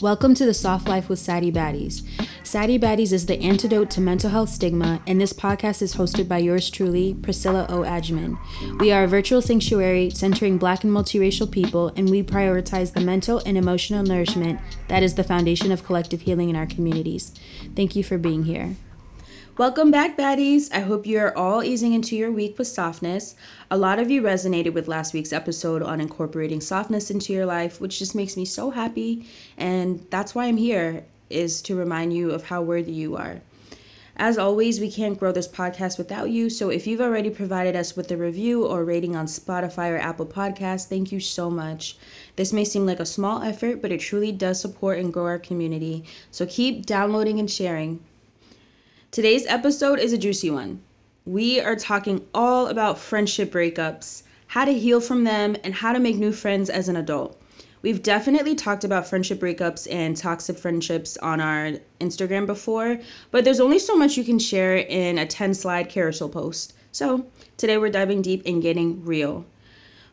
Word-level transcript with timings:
Welcome 0.00 0.34
to 0.34 0.46
the 0.46 0.54
Soft 0.54 0.86
Life 0.86 1.08
with 1.08 1.18
Saddie 1.18 1.50
Baddies. 1.50 2.04
Saddie 2.44 2.78
Baddies 2.78 3.12
is 3.12 3.26
the 3.26 3.40
antidote 3.40 3.90
to 3.90 4.00
mental 4.00 4.30
health 4.30 4.48
stigma, 4.48 5.02
and 5.08 5.20
this 5.20 5.32
podcast 5.32 5.82
is 5.82 5.96
hosted 5.96 6.28
by 6.28 6.38
yours 6.38 6.70
truly, 6.70 7.14
Priscilla 7.14 7.66
O. 7.68 7.80
Adjaman. 7.80 8.38
We 8.78 8.92
are 8.92 9.02
a 9.02 9.08
virtual 9.08 9.42
sanctuary 9.42 10.10
centering 10.10 10.56
black 10.56 10.84
and 10.84 10.92
multiracial 10.92 11.50
people, 11.50 11.88
and 11.96 12.08
we 12.08 12.22
prioritize 12.22 12.92
the 12.92 13.00
mental 13.00 13.42
and 13.44 13.58
emotional 13.58 14.04
nourishment 14.04 14.60
that 14.86 15.02
is 15.02 15.16
the 15.16 15.24
foundation 15.24 15.72
of 15.72 15.84
collective 15.84 16.20
healing 16.20 16.48
in 16.48 16.54
our 16.54 16.66
communities. 16.66 17.32
Thank 17.74 17.96
you 17.96 18.04
for 18.04 18.18
being 18.18 18.44
here. 18.44 18.76
Welcome 19.58 19.90
back, 19.90 20.16
baddies. 20.16 20.72
I 20.72 20.78
hope 20.78 21.04
you 21.04 21.18
are 21.18 21.36
all 21.36 21.64
easing 21.64 21.92
into 21.92 22.14
your 22.14 22.30
week 22.30 22.58
with 22.58 22.68
softness. 22.68 23.34
A 23.72 23.76
lot 23.76 23.98
of 23.98 24.08
you 24.08 24.22
resonated 24.22 24.72
with 24.72 24.86
last 24.86 25.12
week's 25.12 25.32
episode 25.32 25.82
on 25.82 26.00
incorporating 26.00 26.60
softness 26.60 27.10
into 27.10 27.32
your 27.32 27.44
life, 27.44 27.80
which 27.80 27.98
just 27.98 28.14
makes 28.14 28.36
me 28.36 28.44
so 28.44 28.70
happy. 28.70 29.26
And 29.56 30.06
that's 30.10 30.32
why 30.32 30.44
I'm 30.44 30.58
here, 30.58 31.06
is 31.28 31.60
to 31.62 31.74
remind 31.74 32.12
you 32.12 32.30
of 32.30 32.44
how 32.44 32.62
worthy 32.62 32.92
you 32.92 33.16
are. 33.16 33.40
As 34.16 34.38
always, 34.38 34.78
we 34.78 34.92
can't 34.92 35.18
grow 35.18 35.32
this 35.32 35.48
podcast 35.48 35.98
without 35.98 36.30
you. 36.30 36.50
So 36.50 36.68
if 36.68 36.86
you've 36.86 37.00
already 37.00 37.28
provided 37.28 37.74
us 37.74 37.96
with 37.96 38.12
a 38.12 38.16
review 38.16 38.64
or 38.64 38.84
rating 38.84 39.16
on 39.16 39.26
Spotify 39.26 39.90
or 39.90 39.98
Apple 39.98 40.26
Podcasts, 40.26 40.86
thank 40.86 41.10
you 41.10 41.18
so 41.18 41.50
much. 41.50 41.98
This 42.36 42.52
may 42.52 42.64
seem 42.64 42.86
like 42.86 43.00
a 43.00 43.06
small 43.06 43.42
effort, 43.42 43.82
but 43.82 43.90
it 43.90 43.98
truly 43.98 44.30
does 44.30 44.60
support 44.60 45.00
and 45.00 45.12
grow 45.12 45.24
our 45.24 45.38
community. 45.40 46.04
So 46.30 46.46
keep 46.46 46.86
downloading 46.86 47.40
and 47.40 47.50
sharing. 47.50 48.04
Today's 49.10 49.46
episode 49.46 49.98
is 49.98 50.12
a 50.12 50.18
juicy 50.18 50.50
one. 50.50 50.82
We 51.24 51.60
are 51.60 51.76
talking 51.76 52.26
all 52.34 52.66
about 52.66 52.98
friendship 52.98 53.50
breakups, 53.50 54.22
how 54.48 54.66
to 54.66 54.78
heal 54.78 55.00
from 55.00 55.24
them, 55.24 55.56
and 55.64 55.76
how 55.76 55.94
to 55.94 55.98
make 55.98 56.16
new 56.16 56.30
friends 56.30 56.68
as 56.68 56.90
an 56.90 56.96
adult. 56.96 57.40
We've 57.80 58.02
definitely 58.02 58.54
talked 58.54 58.84
about 58.84 59.08
friendship 59.08 59.40
breakups 59.40 59.90
and 59.90 60.14
toxic 60.14 60.58
friendships 60.58 61.16
on 61.16 61.40
our 61.40 61.78
Instagram 62.02 62.44
before, 62.44 62.98
but 63.30 63.44
there's 63.44 63.60
only 63.60 63.78
so 63.78 63.96
much 63.96 64.18
you 64.18 64.24
can 64.24 64.38
share 64.38 64.76
in 64.76 65.16
a 65.16 65.24
10 65.24 65.54
slide 65.54 65.88
carousel 65.88 66.28
post. 66.28 66.74
So 66.92 67.28
today 67.56 67.78
we're 67.78 67.88
diving 67.88 68.20
deep 68.20 68.42
and 68.44 68.60
getting 68.60 69.06
real. 69.06 69.46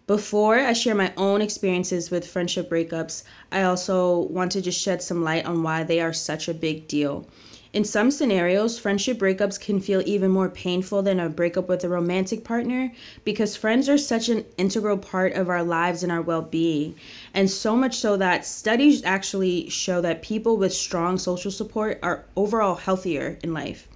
Before 0.08 0.58
I 0.58 0.72
share 0.72 0.96
my 0.96 1.12
own 1.18 1.42
experiences 1.42 2.12
with 2.12 2.26
friendship 2.26 2.70
breakups, 2.70 3.24
I 3.52 3.64
also 3.64 4.20
want 4.20 4.54
to 4.54 4.62
just 4.62 4.80
shed 4.80 5.02
some 5.02 5.22
light 5.22 5.46
on 5.46 5.64
why 5.64 5.84
they 5.84 6.00
are 6.00 6.14
such 6.14 6.48
a 6.48 6.54
big 6.54 6.88
deal. 6.88 7.28
In 7.76 7.84
some 7.84 8.10
scenarios, 8.10 8.80
friendship 8.80 9.18
breakups 9.18 9.60
can 9.60 9.82
feel 9.82 10.02
even 10.06 10.32
more 10.32 10.48
painful 10.48 11.02
than 11.02 11.20
a 11.20 11.28
breakup 11.28 11.68
with 11.68 11.84
a 11.84 11.90
romantic 11.90 12.46
partner 12.46 12.94
because 13.26 13.58
friends 13.58 13.90
are 13.90 13.98
such 13.98 14.30
an 14.30 14.46
integral 14.58 14.98
part 14.98 15.34
of 15.34 15.50
our 15.50 15.62
lives 15.62 16.02
and 16.02 16.10
our 16.10 16.22
well 16.22 16.42
being. 16.42 16.96
And 17.34 17.52
so 17.52 17.76
much 17.76 17.98
so 17.98 18.16
that 18.16 18.46
studies 18.46 19.04
actually 19.04 19.70
show 19.70 20.00
that 20.00 20.22
people 20.22 20.56
with 20.56 20.74
strong 20.74 21.18
social 21.18 21.52
support 21.52 22.00
are 22.02 22.24
overall 22.38 22.76
healthier 22.76 23.40
in 23.44 23.54
life. 23.54 23.90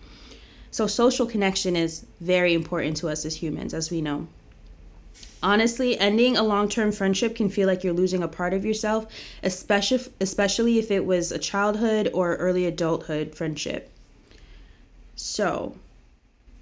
So, 0.72 0.85
social 0.85 1.25
connection 1.25 1.77
is 1.77 2.05
very 2.19 2.53
important 2.53 2.97
to 2.97 3.07
us 3.07 3.23
as 3.23 3.38
humans, 3.38 3.73
as 3.73 3.89
we 3.89 4.02
know. 4.02 4.27
Honestly, 5.41 5.97
ending 5.97 6.35
a 6.35 6.43
long-term 6.43 6.91
friendship 6.91 7.35
can 7.35 7.49
feel 7.49 7.67
like 7.67 7.83
you're 7.83 7.93
losing 7.93 8.21
a 8.21 8.27
part 8.27 8.53
of 8.53 8.65
yourself, 8.65 9.07
especially 9.41 10.11
especially 10.19 10.79
if 10.79 10.91
it 10.91 11.05
was 11.05 11.31
a 11.31 11.39
childhood 11.39 12.09
or 12.13 12.35
early 12.35 12.65
adulthood 12.65 13.33
friendship. 13.35 13.89
So, 15.15 15.75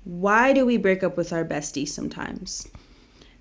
why 0.04 0.54
do 0.54 0.66
we 0.66 0.78
break 0.78 1.04
up 1.04 1.18
with 1.18 1.34
our 1.34 1.44
besties 1.44 1.90
sometimes? 1.90 2.68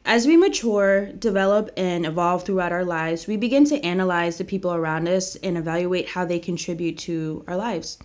As 0.05 0.27
we 0.27 0.37
mature, 0.37 1.07
develop, 1.07 1.71
and 1.77 2.07
evolve 2.07 2.45
throughout 2.45 2.73
our 2.73 2.85
lives, 2.85 3.27
we 3.27 3.37
begin 3.37 3.65
to 3.67 3.85
analyze 3.85 4.39
the 4.39 4.45
people 4.45 4.73
around 4.73 5.09
us 5.09 5.35
and 5.37 5.59
evaluate 5.59 6.11
how 6.11 6.25
they 6.25 6.39
contribute 6.39 6.97
to 6.99 7.45
our 7.49 7.57
lives. 7.57 7.99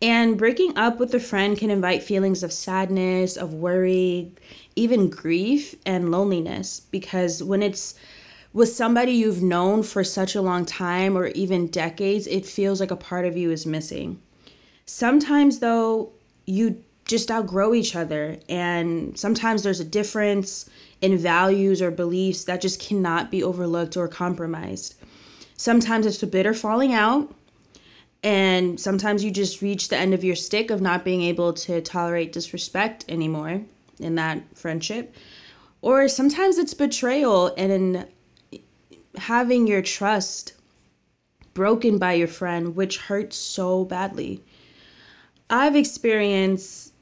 And 0.00 0.36
breaking 0.36 0.76
up 0.76 0.98
with 0.98 1.14
a 1.14 1.20
friend 1.20 1.56
can 1.56 1.70
invite 1.70 2.02
feelings 2.02 2.42
of 2.42 2.52
sadness, 2.52 3.36
of 3.36 3.54
worry, 3.54 4.32
even 4.78 5.10
grief 5.10 5.74
and 5.84 6.10
loneliness 6.10 6.80
because 6.80 7.42
when 7.42 7.62
it's 7.62 7.94
with 8.52 8.68
somebody 8.70 9.12
you've 9.12 9.42
known 9.42 9.82
for 9.82 10.02
such 10.02 10.34
a 10.34 10.40
long 10.40 10.64
time 10.64 11.18
or 11.18 11.26
even 11.28 11.66
decades, 11.66 12.26
it 12.26 12.46
feels 12.46 12.80
like 12.80 12.90
a 12.90 12.96
part 12.96 13.26
of 13.26 13.36
you 13.36 13.50
is 13.50 13.66
missing. 13.66 14.20
Sometimes, 14.86 15.58
though, 15.58 16.12
you 16.46 16.82
just 17.04 17.30
outgrow 17.30 17.74
each 17.74 17.94
other, 17.94 18.38
and 18.48 19.18
sometimes 19.18 19.62
there's 19.62 19.80
a 19.80 19.84
difference 19.84 20.68
in 21.00 21.18
values 21.18 21.82
or 21.82 21.90
beliefs 21.90 22.44
that 22.44 22.60
just 22.60 22.80
cannot 22.80 23.30
be 23.30 23.42
overlooked 23.42 23.96
or 23.96 24.08
compromised. 24.08 24.94
Sometimes 25.56 26.06
it's 26.06 26.22
a 26.22 26.26
bitter 26.26 26.54
falling 26.54 26.92
out, 26.94 27.34
and 28.22 28.80
sometimes 28.80 29.24
you 29.24 29.30
just 29.30 29.60
reach 29.60 29.88
the 29.88 29.96
end 29.96 30.14
of 30.14 30.24
your 30.24 30.36
stick 30.36 30.70
of 30.70 30.80
not 30.80 31.04
being 31.04 31.22
able 31.22 31.52
to 31.52 31.80
tolerate 31.80 32.32
disrespect 32.32 33.04
anymore 33.08 33.62
in 34.00 34.14
that 34.16 34.56
friendship. 34.56 35.14
Or 35.80 36.08
sometimes 36.08 36.58
it's 36.58 36.74
betrayal 36.74 37.54
and 37.56 38.06
having 39.16 39.66
your 39.66 39.82
trust 39.82 40.54
broken 41.54 41.98
by 41.98 42.12
your 42.12 42.28
friend, 42.28 42.76
which 42.76 42.98
hurts 42.98 43.36
so 43.36 43.84
badly. 43.84 44.42
I've 45.50 45.76
experienced 45.76 46.92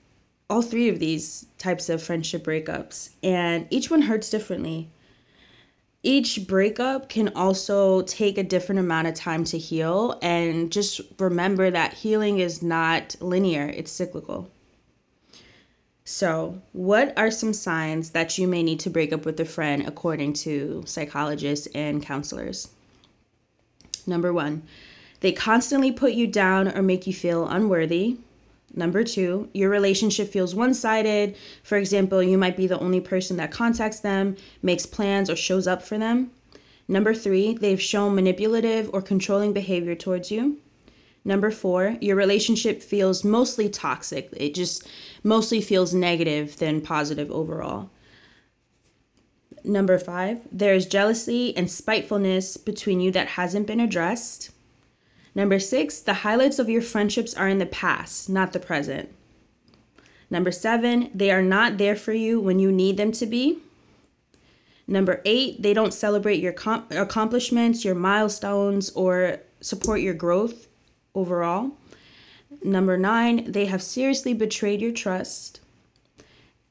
all 0.49 0.63
three 0.63 0.89
of 0.89 0.99
these 0.99 1.47
types 1.59 1.89
of 1.89 2.03
friendship 2.03 2.45
breakups, 2.45 3.11
and 3.23 3.67
each 3.71 3.91
one 3.91 4.03
hurts 4.03 4.31
differently. 4.31 4.91
Each 6.03 6.47
breakup 6.47 7.09
can 7.09 7.31
also 7.35 8.03
take 8.03 8.39
a 8.39 8.45
different 8.45 8.79
amount 8.79 9.09
of 9.09 9.15
time 9.15 9.43
to 9.45 9.59
heal, 9.59 10.19
and 10.23 10.71
just 10.71 11.01
remember 11.19 11.71
that 11.71 11.95
healing 11.95 12.39
is 12.39 12.63
not 12.63 13.17
linear, 13.21 13.67
it's 13.67 13.91
cyclical. 13.91 14.49
So, 16.09 16.63
what 16.73 17.13
are 17.19 17.33
some 17.33 17.53
signs 17.53 18.11
that 18.11 18.39
you 18.39 18.47
may 18.47 18.63
need 18.63 18.79
to 18.81 18.91
break 18.91 19.13
up 19.13 19.25
with 19.25 19.41
a 19.41 19.45
friend 19.45 19.83
according 19.85 20.35
to 20.35 20.85
psychologists 20.87 21.67
and 21.75 22.01
counselors? 22.01 22.69
Number 24.07 24.33
one, 24.33 24.63
they 25.19 25.33
constantly 25.33 25.91
put 25.91 26.13
you 26.13 26.29
down 26.29 26.69
or 26.69 26.81
make 26.81 27.09
you 27.09 27.13
feel 27.13 27.49
unworthy. 27.49 28.19
Number 28.73 29.03
two, 29.03 29.49
your 29.53 29.69
relationship 29.69 30.29
feels 30.29 30.55
one 30.55 30.75
sided. 30.75 31.35
For 31.65 31.77
example, 31.77 32.23
you 32.23 32.39
might 32.39 32.57
be 32.57 32.69
the 32.69 32.79
only 32.79 33.01
person 33.01 33.37
that 33.39 33.51
contacts 33.51 33.99
them, 33.99 34.37
makes 34.63 34.87
plans, 34.87 35.29
or 35.29 35.35
shows 35.35 35.67
up 35.67 35.83
for 35.83 35.99
them. 35.99 36.31
Number 36.87 37.15
three, 37.15 37.55
they've 37.55 37.83
shown 37.83 38.15
manipulative 38.15 38.89
or 38.93 39.03
controlling 39.03 39.53
behavior 39.53 39.97
towards 39.97 40.31
you. 40.31 40.59
Number 41.27 41.51
four, 41.51 41.97
your 42.01 42.15
relationship 42.15 42.85
feels 42.85 43.25
mostly 43.25 43.69
toxic. 43.69 44.29
It 44.37 44.55
just 44.55 44.87
mostly 45.27 45.61
feels 45.61 45.93
negative 45.93 46.57
than 46.57 46.81
positive 46.81 47.31
overall. 47.31 47.91
Number 49.65 49.99
five, 49.99 50.47
there's 50.53 50.87
jealousy 50.87 51.55
and 51.57 51.69
spitefulness 51.69 52.57
between 52.57 53.01
you 53.01 53.11
that 53.11 53.31
hasn't 53.31 53.67
been 53.67 53.81
addressed. 53.81 54.51
Number 55.35 55.59
six, 55.59 55.99
the 55.99 56.15
highlights 56.15 56.61
of 56.61 56.71
your 56.71 56.81
friendships 56.81 57.35
are 57.35 57.49
in 57.49 57.59
the 57.59 57.67
past, 57.67 58.31
not 58.31 58.53
the 58.53 58.61
present. 58.61 59.13
Number 60.31 60.53
seven, 60.53 61.11
they 61.13 61.33
are 61.33 61.43
not 61.43 61.77
there 61.77 61.97
for 61.97 62.13
you 62.13 62.41
when 62.41 62.61
you 62.61 62.71
need 62.71 62.97
them 62.97 63.11
to 63.13 63.27
be. 63.27 63.59
Number 64.87 65.21
eight, 65.25 65.61
they 65.61 65.75
don't 65.75 65.93
celebrate 65.93 66.41
your 66.41 66.53
com- 66.53 66.87
accomplishments, 66.93 67.85
your 67.85 67.97
milestones, 67.97 68.91
or 68.91 69.41
support 69.61 70.01
your 70.01 70.15
growth 70.15 70.69
overall. 71.15 71.73
Number 72.67 72.99
nine, 72.99 73.53
they 73.53 73.67
have 73.67 73.81
seriously 73.81 74.35
betrayed 74.35 74.81
your 74.81 74.91
trust. 74.91 75.61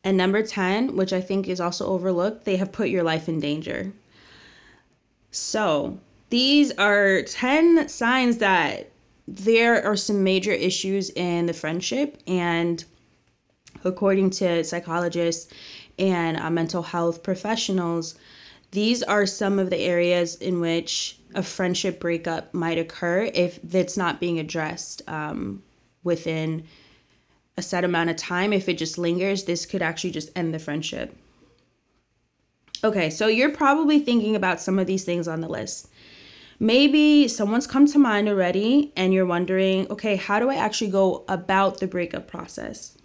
And 0.04 0.18
number 0.18 0.44
10, 0.44 0.98
which 0.98 1.14
I 1.14 1.22
think 1.22 1.48
is 1.48 1.62
also 1.62 1.88
overlooked, 1.88 2.44
they 2.44 2.58
have 2.58 2.74
put 2.74 2.90
your 2.90 3.02
life 3.02 3.30
in 3.30 3.40
danger. 3.40 3.94
So, 5.32 6.00
these 6.30 6.78
are 6.78 7.22
10 7.22 7.88
signs 7.88 8.40
that 8.40 8.92
there 9.26 9.84
are 9.86 9.96
some 9.96 10.22
major 10.22 10.52
issues 10.52 11.12
in 11.12 11.46
the 11.46 11.54
friendship. 11.54 12.22
And 12.28 12.84
according 13.86 14.32
to 14.32 14.66
psychologists 14.66 15.52
and 15.98 16.36
uh, 16.36 16.50
mental 16.50 16.84
health 16.84 17.24
professionals, 17.24 18.16
these 18.72 19.02
are 19.02 19.26
some 19.26 19.60
of 19.60 19.70
the 19.70 19.80
areas 19.80 20.36
in 20.36 20.60
which 20.60 21.20
a 21.34 21.42
friendship 21.42 22.02
breakup 22.02 22.54
might 22.54 22.78
occur 22.78 23.30
if 23.34 23.60
it's 23.74 23.96
not 23.96 24.20
being 24.20 24.40
addressed 24.40 25.02
um, 25.08 25.64
within 26.06 26.64
a 27.58 27.62
set 27.62 27.84
amount 27.84 28.10
of 28.10 28.16
time. 28.16 28.54
If 28.54 28.70
it 28.70 28.78
just 28.78 28.98
lingers, 28.98 29.44
this 29.44 29.66
could 29.66 29.82
actually 29.82 30.12
just 30.12 30.32
end 30.36 30.54
the 30.54 30.60
friendship. 30.60 31.18
Okay, 32.84 33.10
so 33.10 33.28
you're 33.28 33.52
probably 33.52 34.00
thinking 34.00 34.36
about 34.36 34.62
some 34.62 34.78
of 34.78 34.88
these 34.88 35.04
things 35.04 35.28
on 35.28 35.42
the 35.42 35.50
list. 35.50 35.90
Maybe 36.60 37.28
someone's 37.28 37.68
come 37.68 37.86
to 37.88 38.00
mind 38.00 38.30
already 38.30 38.94
and 38.96 39.14
you're 39.14 39.26
wondering, 39.26 39.88
okay, 39.90 40.16
how 40.16 40.40
do 40.40 40.50
I 40.50 40.56
actually 40.56 40.92
go 40.92 41.26
about 41.28 41.80
the 41.80 41.88
breakup 41.88 42.28
process? 42.28 42.98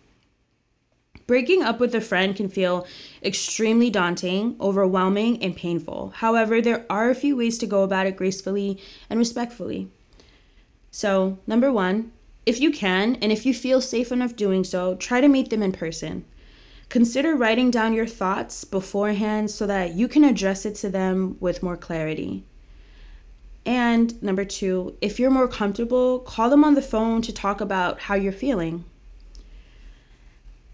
Breaking 1.27 1.63
up 1.63 1.79
with 1.79 1.95
a 1.95 2.01
friend 2.01 2.35
can 2.35 2.49
feel 2.49 2.87
extremely 3.23 3.89
daunting, 3.89 4.57
overwhelming, 4.61 5.43
and 5.43 5.57
painful. 5.57 6.13
However, 6.17 6.61
there 6.61 6.85
are 6.91 7.09
a 7.09 7.15
few 7.15 7.37
ways 7.37 7.57
to 7.59 7.67
go 7.67 7.83
about 7.83 8.07
it 8.07 8.17
gracefully 8.17 8.81
and 9.09 9.19
respectfully. 9.19 9.91
So, 10.91 11.39
number 11.47 11.73
one, 11.73 12.11
if 12.47 12.61
you 12.61 12.71
can, 12.71 13.17
and 13.17 13.31
if 13.31 13.45
you 13.45 13.53
feel 13.53 13.81
safe 13.81 14.11
enough 14.11 14.37
doing 14.37 14.65
so, 14.65 14.95
try 14.95 15.21
to 15.21 15.29
meet 15.29 15.51
them 15.51 15.63
in 15.63 15.73
person. 15.73 16.25
Consider 16.89 17.37
writing 17.37 17.71
down 17.71 17.95
your 17.95 18.07
thoughts 18.07 18.65
beforehand 18.65 19.51
so 19.51 19.67
that 19.67 19.95
you 19.95 20.09
can 20.09 20.25
address 20.25 20.67
it 20.67 20.75
to 20.77 20.89
them 20.89 21.37
with 21.39 21.63
more 21.63 21.77
clarity. 21.77 22.45
And 23.65 24.21
number 24.23 24.45
two, 24.45 24.97
if 25.01 25.21
you're 25.21 25.31
more 25.31 25.47
comfortable, 25.47 26.19
call 26.21 26.51
them 26.51 26.65
on 26.65 26.75
the 26.75 26.83
phone 26.83 27.23
to 27.23 27.33
talk 27.33 27.61
about 27.61 28.01
how 28.01 28.15
you're 28.15 28.33
feeling. 28.33 28.85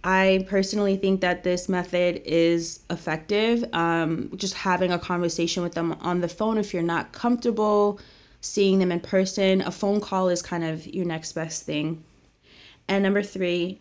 I 0.02 0.46
personally 0.48 0.96
think 0.96 1.20
that 1.20 1.42
this 1.42 1.68
method 1.68 2.22
is 2.24 2.80
effective. 2.88 3.64
Um, 3.74 4.30
just 4.36 4.54
having 4.54 4.92
a 4.92 5.00
conversation 5.00 5.64
with 5.64 5.74
them 5.74 5.96
on 6.00 6.20
the 6.20 6.28
phone 6.28 6.58
if 6.58 6.72
you're 6.72 6.82
not 6.82 7.10
comfortable 7.10 7.98
seeing 8.46 8.78
them 8.78 8.92
in 8.92 9.00
person, 9.00 9.60
a 9.60 9.70
phone 9.70 10.00
call 10.00 10.28
is 10.28 10.40
kind 10.40 10.64
of 10.64 10.86
your 10.86 11.04
next 11.04 11.32
best 11.32 11.64
thing. 11.64 12.04
And 12.88 13.02
number 13.02 13.22
three, 13.22 13.80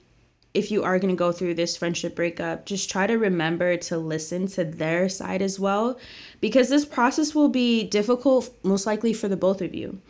if 0.53 0.71
you 0.71 0.83
are 0.83 0.97
going 0.97 1.13
to 1.13 1.17
go 1.17 1.31
through 1.31 1.53
this 1.53 1.77
friendship 1.77 2.15
breakup, 2.15 2.65
just 2.65 2.89
try 2.89 3.05
to 3.05 3.15
remember 3.15 3.77
to 3.77 3.97
listen 3.97 4.47
to 4.47 4.63
their 4.63 5.07
side 5.09 5.41
as 5.41 5.59
well, 5.59 5.99
because 6.41 6.69
this 6.69 6.85
process 6.85 7.35
will 7.35 7.49
be 7.49 7.83
difficult, 7.83 8.49
most 8.63 8.85
likely 8.85 9.13
for 9.13 9.27
the 9.27 9.37
both 9.37 9.61
of 9.61 9.75
you. 9.75 10.01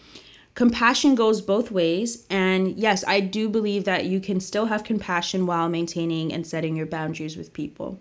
Compassion 0.53 1.15
goes 1.15 1.41
both 1.41 1.69
ways. 1.69 2.25
And 2.29 2.77
yes, 2.77 3.03
I 3.05 3.19
do 3.19 3.49
believe 3.49 3.83
that 3.83 4.05
you 4.05 4.21
can 4.21 4.39
still 4.39 4.67
have 4.67 4.85
compassion 4.85 5.45
while 5.45 5.67
maintaining 5.67 6.31
and 6.31 6.47
setting 6.47 6.77
your 6.77 6.85
boundaries 6.85 7.35
with 7.35 7.51
people. 7.51 7.99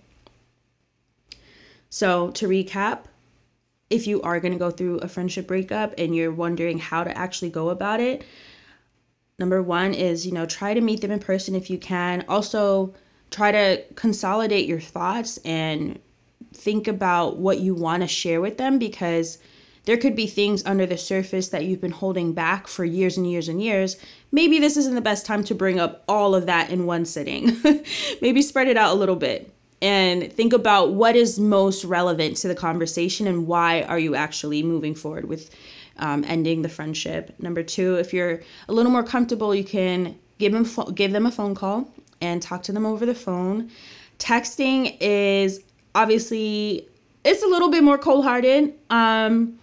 So, 1.90 2.30
to 2.32 2.46
recap, 2.46 3.04
if 3.90 4.06
you 4.06 4.20
are 4.22 4.40
going 4.40 4.52
to 4.52 4.58
go 4.58 4.70
through 4.70 4.98
a 4.98 5.08
friendship 5.08 5.46
breakup 5.46 5.94
and 5.98 6.14
you're 6.14 6.32
wondering 6.32 6.78
how 6.78 7.04
to 7.04 7.16
actually 7.16 7.50
go 7.50 7.68
about 7.68 8.00
it, 8.00 8.24
number 9.38 9.62
one 9.62 9.94
is, 9.94 10.26
you 10.26 10.32
know, 10.32 10.46
try 10.46 10.74
to 10.74 10.80
meet 10.80 11.00
them 11.00 11.10
in 11.10 11.20
person 11.20 11.54
if 11.54 11.70
you 11.70 11.78
can. 11.78 12.24
Also, 12.28 12.94
try 13.30 13.52
to 13.52 13.82
consolidate 13.94 14.66
your 14.66 14.80
thoughts 14.80 15.38
and 15.38 15.98
think 16.52 16.88
about 16.88 17.36
what 17.36 17.58
you 17.58 17.74
want 17.74 18.02
to 18.02 18.08
share 18.08 18.40
with 18.40 18.58
them 18.58 18.78
because 18.78 19.38
there 19.84 19.96
could 19.96 20.16
be 20.16 20.26
things 20.26 20.64
under 20.64 20.86
the 20.86 20.96
surface 20.96 21.48
that 21.48 21.64
you've 21.64 21.80
been 21.80 21.90
holding 21.90 22.32
back 22.32 22.66
for 22.66 22.84
years 22.84 23.16
and 23.16 23.30
years 23.30 23.48
and 23.48 23.62
years. 23.62 23.96
Maybe 24.32 24.58
this 24.58 24.76
isn't 24.76 24.94
the 24.94 25.00
best 25.00 25.26
time 25.26 25.44
to 25.44 25.54
bring 25.54 25.78
up 25.78 26.04
all 26.08 26.34
of 26.34 26.46
that 26.46 26.70
in 26.70 26.86
one 26.86 27.04
sitting. 27.04 27.60
Maybe 28.22 28.40
spread 28.40 28.68
it 28.68 28.78
out 28.78 28.92
a 28.92 28.98
little 28.98 29.16
bit 29.16 29.53
and 29.84 30.32
think 30.32 30.54
about 30.54 30.94
what 30.94 31.14
is 31.14 31.38
most 31.38 31.84
relevant 31.84 32.38
to 32.38 32.48
the 32.48 32.54
conversation 32.54 33.26
and 33.26 33.46
why 33.46 33.82
are 33.82 33.98
you 33.98 34.14
actually 34.14 34.62
moving 34.62 34.94
forward 34.94 35.26
with 35.26 35.50
um, 35.98 36.24
ending 36.26 36.62
the 36.62 36.70
friendship. 36.70 37.34
Number 37.38 37.62
two, 37.62 37.96
if 37.96 38.14
you're 38.14 38.40
a 38.66 38.72
little 38.72 38.90
more 38.90 39.04
comfortable, 39.04 39.54
you 39.54 39.62
can 39.62 40.18
give 40.38 40.52
them 40.52 40.66
give 40.94 41.12
them 41.12 41.26
a 41.26 41.30
phone 41.30 41.54
call 41.54 41.92
and 42.22 42.40
talk 42.40 42.62
to 42.62 42.72
them 42.72 42.86
over 42.86 43.04
the 43.04 43.14
phone. 43.14 43.70
Texting 44.18 44.96
is 45.00 45.60
obviously 45.94 46.88
it's 47.22 47.42
a 47.42 47.46
little 47.46 47.70
bit 47.70 47.84
more 47.84 47.98
cold-hearted. 47.98 48.72
Um, 48.88 49.58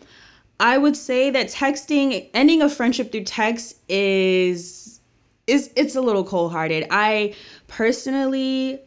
I 0.60 0.78
would 0.78 0.96
say 0.96 1.32
that 1.32 1.48
texting, 1.48 2.30
ending 2.36 2.62
a 2.62 2.70
friendship 2.70 3.12
through 3.12 3.24
text 3.24 3.78
is 3.90 5.00
is 5.48 5.72
it's 5.76 5.96
a 5.96 6.02
little 6.02 6.24
cold-hearted. 6.24 6.86
I 6.92 7.34
personally 7.68 8.82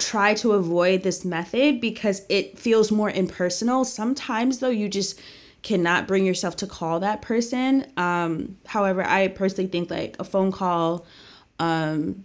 try 0.00 0.34
to 0.34 0.52
avoid 0.52 1.02
this 1.02 1.24
method 1.24 1.80
because 1.80 2.22
it 2.28 2.58
feels 2.58 2.90
more 2.90 3.10
impersonal. 3.10 3.84
Sometimes 3.84 4.58
though 4.58 4.70
you 4.70 4.88
just 4.88 5.20
cannot 5.62 6.08
bring 6.08 6.24
yourself 6.24 6.56
to 6.56 6.66
call 6.66 7.00
that 7.00 7.22
person. 7.22 7.86
Um, 7.96 8.56
however, 8.66 9.04
I 9.04 9.28
personally 9.28 9.68
think 9.68 9.90
like 9.90 10.16
a 10.18 10.24
phone 10.24 10.52
call 10.52 11.04
um, 11.58 12.24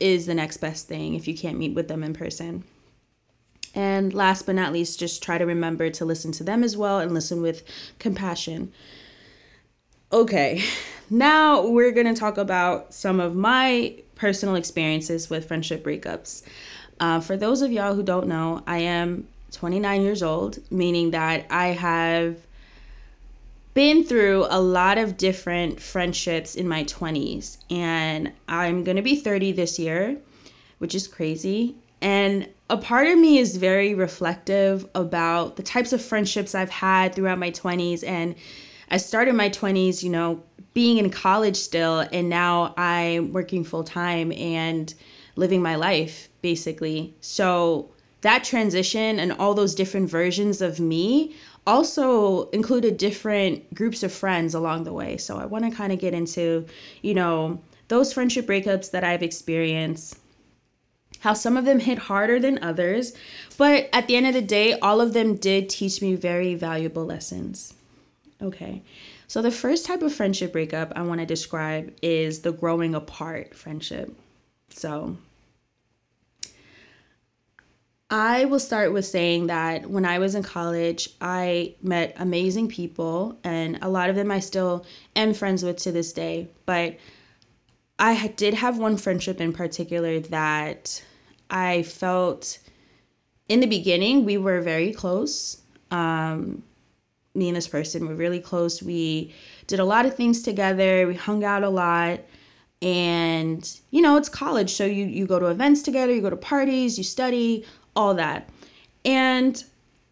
is 0.00 0.26
the 0.26 0.34
next 0.34 0.56
best 0.58 0.88
thing 0.88 1.14
if 1.14 1.28
you 1.28 1.36
can't 1.36 1.58
meet 1.58 1.74
with 1.74 1.88
them 1.88 2.02
in 2.02 2.14
person. 2.14 2.64
And 3.74 4.14
last 4.14 4.46
but 4.46 4.54
not 4.54 4.72
least, 4.72 4.98
just 4.98 5.22
try 5.22 5.38
to 5.38 5.44
remember 5.44 5.90
to 5.90 6.04
listen 6.04 6.32
to 6.32 6.44
them 6.44 6.64
as 6.64 6.76
well 6.76 6.98
and 6.98 7.12
listen 7.12 7.42
with 7.42 7.62
compassion. 7.98 8.72
Okay, 10.10 10.62
now 11.10 11.66
we're 11.66 11.92
to 11.92 12.14
talk 12.14 12.38
about 12.38 12.94
some 12.94 13.20
of 13.20 13.36
my 13.36 13.94
personal 14.14 14.54
experiences 14.54 15.28
with 15.28 15.46
friendship 15.46 15.84
breakups. 15.84 16.42
Uh, 17.00 17.20
for 17.20 17.36
those 17.36 17.62
of 17.62 17.70
y'all 17.70 17.94
who 17.94 18.02
don't 18.02 18.26
know, 18.26 18.62
I 18.66 18.78
am 18.78 19.28
29 19.52 20.02
years 20.02 20.22
old, 20.22 20.58
meaning 20.70 21.12
that 21.12 21.46
I 21.50 21.68
have 21.68 22.38
been 23.74 24.02
through 24.02 24.46
a 24.50 24.60
lot 24.60 24.98
of 24.98 25.16
different 25.16 25.80
friendships 25.80 26.54
in 26.54 26.68
my 26.68 26.84
20s, 26.84 27.58
and 27.70 28.32
I'm 28.48 28.82
going 28.82 28.96
to 28.96 29.02
be 29.02 29.14
30 29.14 29.52
this 29.52 29.78
year, 29.78 30.18
which 30.78 30.94
is 30.94 31.06
crazy. 31.06 31.76
And 32.00 32.48
a 32.70 32.76
part 32.76 33.06
of 33.06 33.18
me 33.18 33.38
is 33.38 33.56
very 33.56 33.94
reflective 33.94 34.88
about 34.94 35.56
the 35.56 35.62
types 35.62 35.92
of 35.92 36.02
friendships 36.02 36.54
I've 36.54 36.70
had 36.70 37.14
throughout 37.14 37.38
my 37.38 37.50
20s. 37.50 38.06
And 38.06 38.34
I 38.90 38.98
started 38.98 39.34
my 39.34 39.48
20s, 39.48 40.02
you 40.02 40.10
know, 40.10 40.42
being 40.74 40.98
in 40.98 41.10
college 41.10 41.56
still, 41.56 42.00
and 42.12 42.28
now 42.28 42.74
I'm 42.76 43.32
working 43.32 43.64
full 43.64 43.84
time 43.84 44.32
and 44.32 44.92
living 45.38 45.62
my 45.62 45.76
life 45.76 46.28
basically. 46.42 47.14
So 47.20 47.90
that 48.20 48.44
transition 48.44 49.18
and 49.18 49.32
all 49.32 49.54
those 49.54 49.74
different 49.74 50.10
versions 50.10 50.60
of 50.60 50.80
me 50.80 51.34
also 51.66 52.48
included 52.50 52.96
different 52.96 53.74
groups 53.74 54.02
of 54.02 54.12
friends 54.12 54.54
along 54.54 54.84
the 54.84 54.92
way. 54.92 55.16
So 55.16 55.38
I 55.38 55.46
want 55.46 55.64
to 55.64 55.70
kind 55.70 55.92
of 55.92 55.98
get 55.98 56.14
into, 56.14 56.66
you 57.02 57.14
know, 57.14 57.60
those 57.88 58.12
friendship 58.12 58.46
breakups 58.46 58.90
that 58.90 59.04
I've 59.04 59.22
experienced 59.22 60.18
how 61.20 61.32
some 61.32 61.56
of 61.56 61.64
them 61.64 61.80
hit 61.80 61.98
harder 61.98 62.38
than 62.38 62.62
others, 62.62 63.12
but 63.56 63.88
at 63.92 64.06
the 64.06 64.16
end 64.16 64.26
of 64.26 64.34
the 64.34 64.42
day, 64.42 64.78
all 64.78 65.00
of 65.00 65.12
them 65.14 65.34
did 65.34 65.68
teach 65.68 66.00
me 66.00 66.14
very 66.14 66.54
valuable 66.54 67.04
lessons. 67.04 67.74
Okay, 68.40 68.82
so 69.26 69.42
the 69.42 69.50
first 69.50 69.84
type 69.84 70.02
of 70.02 70.14
friendship 70.14 70.52
breakup 70.52 70.92
I 70.94 71.02
want 71.02 71.20
to 71.20 71.26
describe 71.26 71.92
is 72.02 72.40
the 72.40 72.52
growing 72.52 72.94
apart 72.94 73.54
friendship. 73.56 74.16
So, 74.70 75.16
I 78.10 78.46
will 78.46 78.58
start 78.58 78.92
with 78.92 79.04
saying 79.04 79.48
that 79.48 79.90
when 79.90 80.06
I 80.06 80.18
was 80.18 80.34
in 80.34 80.42
college, 80.42 81.10
I 81.20 81.74
met 81.82 82.14
amazing 82.18 82.68
people, 82.68 83.38
and 83.44 83.78
a 83.82 83.88
lot 83.88 84.08
of 84.08 84.16
them 84.16 84.30
I 84.30 84.40
still 84.40 84.86
am 85.14 85.34
friends 85.34 85.62
with 85.62 85.76
to 85.78 85.92
this 85.92 86.12
day. 86.14 86.48
But 86.64 86.96
I 87.98 88.28
did 88.28 88.54
have 88.54 88.78
one 88.78 88.96
friendship 88.96 89.40
in 89.40 89.52
particular 89.52 90.20
that 90.20 91.02
I 91.50 91.82
felt 91.82 92.58
in 93.48 93.60
the 93.60 93.66
beginning 93.66 94.24
we 94.24 94.38
were 94.38 94.60
very 94.60 94.92
close. 94.92 95.60
Um, 95.90 96.62
me 97.34 97.48
and 97.48 97.56
this 97.56 97.68
person 97.68 98.08
were 98.08 98.14
really 98.14 98.40
close. 98.40 98.82
We 98.82 99.34
did 99.66 99.80
a 99.80 99.84
lot 99.84 100.06
of 100.06 100.14
things 100.14 100.42
together. 100.42 101.06
We 101.06 101.14
hung 101.14 101.44
out 101.44 101.62
a 101.62 101.68
lot. 101.68 102.20
And 102.80 103.68
you 103.90 104.00
know, 104.00 104.16
it's 104.16 104.28
college, 104.28 104.72
so 104.72 104.84
you 104.84 105.04
you 105.04 105.26
go 105.26 105.40
to 105.40 105.46
events 105.46 105.82
together, 105.82 106.14
you 106.14 106.20
go 106.22 106.30
to 106.30 106.36
parties, 106.36 106.96
you 106.96 107.02
study, 107.02 107.64
all 107.98 108.14
that. 108.14 108.48
And 109.04 109.62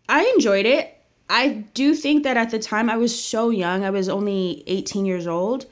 I 0.09 0.25
enjoyed 0.35 0.67
it. 0.67 0.93
I 1.31 1.65
do 1.75 1.95
think 1.95 2.23
that 2.25 2.37
at 2.37 2.51
the 2.51 2.59
time 2.59 2.91
I 2.91 2.97
was 2.97 3.19
so 3.19 3.51
young. 3.51 3.85
I 3.85 3.91
was 3.91 4.09
only 4.09 4.63
18 4.67 5.07
years 5.07 5.27
old 5.27 5.67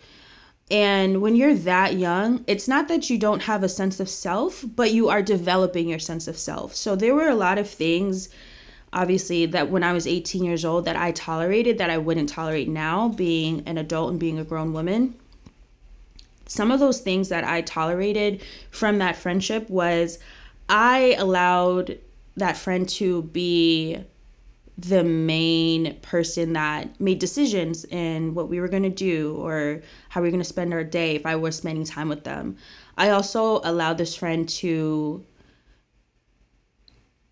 and 0.71 1.21
when 1.21 1.37
you're 1.37 1.55
that 1.55 1.95
young, 1.95 2.43
it's 2.47 2.67
not 2.67 2.89
that 2.89 3.11
you 3.11 3.19
don't 3.19 3.43
have 3.43 3.63
a 3.63 3.69
sense 3.69 4.01
of 4.01 4.09
self, 4.09 4.65
but 4.75 4.93
you 4.93 5.09
are 5.09 5.23
developing 5.23 5.89
your 5.89 5.99
sense 5.99 6.27
of 6.27 6.39
self. 6.39 6.75
So 6.75 6.97
there 6.97 7.15
were 7.15 7.29
a 7.29 7.35
lot 7.35 7.59
of 7.59 7.69
things, 7.69 8.31
obviously, 8.93 9.45
that 9.47 9.71
when 9.71 9.83
I 9.83 9.93
was 9.93 10.07
18 10.07 10.43
years 10.43 10.65
old 10.65 10.87
that 10.87 10.97
I 10.97 11.13
tolerated 11.13 11.77
that 11.79 11.91
I 11.91 11.99
wouldn't 11.99 12.31
tolerate 12.31 12.69
now, 12.69 13.09
being 13.09 13.63
an 13.67 13.77
adult 13.77 14.11
and 14.11 14.21
being 14.21 14.39
a 14.39 14.45
grown 14.45 14.73
woman. 14.73 15.15
Some 16.47 16.71
of 16.71 16.81
those 16.81 17.01
things 17.01 17.29
that 17.29 17.45
I 17.45 17.61
tolerated 17.61 18.43
from 18.71 18.99
that 18.99 19.17
friendship 19.17 19.69
was 19.69 20.19
I 20.69 21.17
allowed 21.19 21.99
that 22.37 22.57
friend 22.57 22.89
to 22.91 23.23
be 23.23 24.05
the 24.77 25.05
main 25.05 25.95
person 26.01 26.53
that 26.55 27.01
made 27.01 27.21
decisions 27.21 27.85
in 27.85 28.35
what 28.35 28.49
we 28.49 28.61
were 28.61 28.69
going 28.69 28.83
to 28.83 28.91
do 28.91 29.37
or 29.37 29.83
how 30.09 30.21
we 30.21 30.27
were 30.27 30.33
going 30.33 30.43
to 30.43 30.49
spend 30.49 30.73
our 30.73 30.83
day 30.83 31.15
if 31.15 31.25
I 31.27 31.37
was 31.37 31.57
spending 31.57 31.85
time 31.85 32.09
with 32.09 32.25
them. 32.25 32.57
I 32.99 33.11
also 33.11 33.61
allowed 33.63 33.99
this 33.99 34.17
friend 34.17 34.49
to 34.49 35.25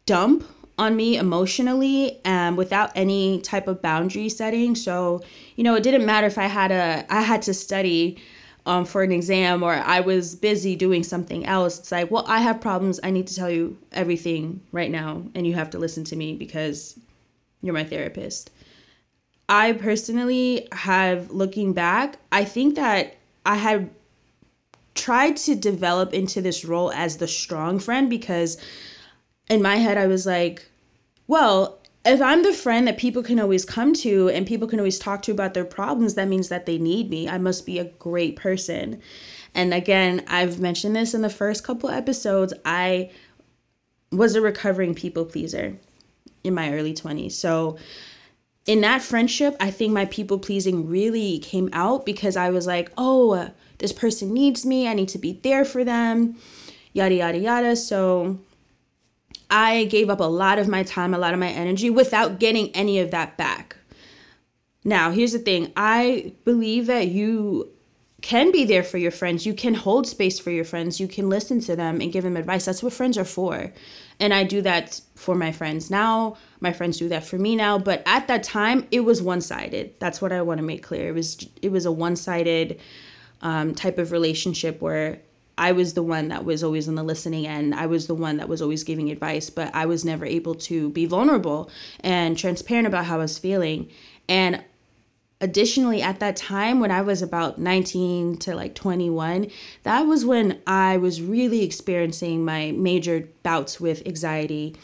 dump 0.06 0.44
on 0.78 0.96
me 0.96 1.16
emotionally 1.16 2.20
and 2.24 2.56
without 2.56 2.90
any 2.94 3.40
type 3.40 3.66
of 3.66 3.82
boundary 3.82 4.28
setting. 4.28 4.74
So, 4.74 5.22
you 5.56 5.64
know, 5.64 5.74
it 5.74 5.82
didn't 5.82 6.06
matter 6.06 6.26
if 6.26 6.38
I 6.38 6.46
had 6.46 6.70
a 6.70 7.04
I 7.10 7.22
had 7.22 7.42
to 7.42 7.54
study 7.54 8.18
um, 8.64 8.84
for 8.84 9.02
an 9.02 9.12
exam 9.12 9.62
or 9.62 9.72
I 9.72 10.00
was 10.00 10.34
busy 10.34 10.76
doing 10.76 11.02
something 11.02 11.44
else. 11.44 11.78
It's 11.78 11.92
like, 11.92 12.10
well, 12.10 12.24
I 12.28 12.40
have 12.40 12.60
problems. 12.60 13.00
I 13.02 13.10
need 13.10 13.26
to 13.26 13.34
tell 13.34 13.50
you 13.50 13.78
everything 13.90 14.62
right 14.70 14.90
now, 14.90 15.24
and 15.34 15.46
you 15.46 15.54
have 15.54 15.70
to 15.70 15.78
listen 15.78 16.04
to 16.04 16.16
me 16.16 16.34
because 16.34 16.98
you're 17.60 17.74
my 17.74 17.84
therapist. 17.84 18.50
I 19.48 19.72
personally 19.72 20.68
have 20.72 21.30
looking 21.30 21.72
back, 21.72 22.16
I 22.30 22.44
think 22.44 22.76
that 22.76 23.16
I 23.44 23.56
had 23.56 23.90
tried 24.94 25.36
to 25.38 25.54
develop 25.54 26.14
into 26.14 26.40
this 26.40 26.64
role 26.64 26.92
as 26.92 27.16
the 27.16 27.28
strong 27.28 27.78
friend 27.78 28.08
because 28.08 28.56
in 29.48 29.62
my 29.62 29.76
head 29.76 29.98
I 29.98 30.06
was 30.06 30.26
like, 30.26 30.68
well, 31.26 31.81
if 32.04 32.20
I'm 32.20 32.42
the 32.42 32.52
friend 32.52 32.88
that 32.88 32.98
people 32.98 33.22
can 33.22 33.38
always 33.38 33.64
come 33.64 33.94
to 33.94 34.28
and 34.28 34.46
people 34.46 34.66
can 34.66 34.80
always 34.80 34.98
talk 34.98 35.22
to 35.22 35.32
about 35.32 35.54
their 35.54 35.64
problems, 35.64 36.14
that 36.14 36.28
means 36.28 36.48
that 36.48 36.66
they 36.66 36.78
need 36.78 37.08
me. 37.10 37.28
I 37.28 37.38
must 37.38 37.64
be 37.64 37.78
a 37.78 37.84
great 37.84 38.36
person. 38.36 39.00
And 39.54 39.72
again, 39.72 40.24
I've 40.26 40.58
mentioned 40.58 40.96
this 40.96 41.14
in 41.14 41.22
the 41.22 41.30
first 41.30 41.62
couple 41.62 41.90
episodes. 41.90 42.52
I 42.64 43.10
was 44.10 44.34
a 44.34 44.40
recovering 44.40 44.94
people 44.94 45.24
pleaser 45.24 45.76
in 46.42 46.54
my 46.54 46.72
early 46.72 46.94
20s. 46.94 47.32
So, 47.32 47.76
in 48.64 48.80
that 48.82 49.02
friendship, 49.02 49.56
I 49.58 49.72
think 49.72 49.92
my 49.92 50.04
people 50.04 50.38
pleasing 50.38 50.86
really 50.86 51.40
came 51.40 51.68
out 51.72 52.06
because 52.06 52.36
I 52.36 52.50
was 52.50 52.64
like, 52.64 52.92
oh, 52.96 53.50
this 53.78 53.92
person 53.92 54.32
needs 54.32 54.64
me. 54.64 54.86
I 54.86 54.94
need 54.94 55.08
to 55.08 55.18
be 55.18 55.32
there 55.42 55.64
for 55.64 55.82
them, 55.82 56.36
yada, 56.92 57.16
yada, 57.16 57.38
yada. 57.38 57.74
So, 57.74 58.38
I 59.52 59.84
gave 59.84 60.08
up 60.08 60.18
a 60.18 60.24
lot 60.24 60.58
of 60.58 60.66
my 60.66 60.82
time, 60.82 61.12
a 61.12 61.18
lot 61.18 61.34
of 61.34 61.38
my 61.38 61.50
energy 61.50 61.90
without 61.90 62.40
getting 62.40 62.74
any 62.74 62.98
of 63.00 63.10
that 63.10 63.36
back. 63.36 63.76
Now, 64.82 65.10
here's 65.10 65.32
the 65.32 65.38
thing 65.38 65.72
I 65.76 66.32
believe 66.44 66.86
that 66.86 67.08
you 67.08 67.70
can 68.22 68.50
be 68.50 68.64
there 68.64 68.82
for 68.82 68.98
your 68.98 69.10
friends. 69.10 69.44
You 69.44 69.52
can 69.52 69.74
hold 69.74 70.06
space 70.06 70.38
for 70.38 70.50
your 70.50 70.64
friends. 70.64 71.00
You 71.00 71.06
can 71.06 71.28
listen 71.28 71.60
to 71.60 71.76
them 71.76 72.00
and 72.00 72.12
give 72.12 72.24
them 72.24 72.36
advice. 72.36 72.64
That's 72.64 72.82
what 72.82 72.92
friends 72.92 73.18
are 73.18 73.24
for. 73.24 73.72
And 74.18 74.32
I 74.32 74.44
do 74.44 74.62
that 74.62 75.00
for 75.16 75.34
my 75.34 75.52
friends 75.52 75.90
now. 75.90 76.36
My 76.60 76.72
friends 76.72 76.98
do 76.98 77.08
that 77.10 77.24
for 77.24 77.36
me 77.36 77.54
now, 77.54 77.78
but 77.78 78.02
at 78.06 78.28
that 78.28 78.44
time 78.44 78.86
it 78.90 79.00
was 79.00 79.20
one-sided. 79.20 79.96
That's 79.98 80.22
what 80.22 80.32
I 80.32 80.40
want 80.42 80.58
to 80.58 80.64
make 80.64 80.82
clear. 80.82 81.08
It 81.08 81.14
was 81.14 81.46
it 81.60 81.70
was 81.70 81.84
a 81.84 81.92
one-sided 81.92 82.80
um, 83.42 83.74
type 83.74 83.98
of 83.98 84.12
relationship 84.12 84.80
where 84.80 85.20
I 85.62 85.70
was 85.70 85.94
the 85.94 86.02
one 86.02 86.26
that 86.26 86.44
was 86.44 86.64
always 86.64 86.88
on 86.88 86.96
the 86.96 87.04
listening 87.04 87.46
end. 87.46 87.72
I 87.72 87.86
was 87.86 88.08
the 88.08 88.16
one 88.16 88.38
that 88.38 88.48
was 88.48 88.60
always 88.60 88.82
giving 88.82 89.12
advice, 89.12 89.48
but 89.48 89.72
I 89.72 89.86
was 89.86 90.04
never 90.04 90.26
able 90.26 90.56
to 90.56 90.90
be 90.90 91.06
vulnerable 91.06 91.70
and 92.00 92.36
transparent 92.36 92.88
about 92.88 93.04
how 93.04 93.14
I 93.14 93.18
was 93.18 93.38
feeling. 93.38 93.88
And 94.28 94.64
additionally, 95.40 96.02
at 96.02 96.18
that 96.18 96.34
time, 96.34 96.80
when 96.80 96.90
I 96.90 97.00
was 97.02 97.22
about 97.22 97.58
19 97.58 98.38
to 98.38 98.56
like 98.56 98.74
21, 98.74 99.52
that 99.84 100.00
was 100.00 100.24
when 100.24 100.60
I 100.66 100.96
was 100.96 101.22
really 101.22 101.62
experiencing 101.62 102.44
my 102.44 102.72
major 102.72 103.28
bouts 103.44 103.78
with 103.78 104.04
anxiety. 104.04 104.74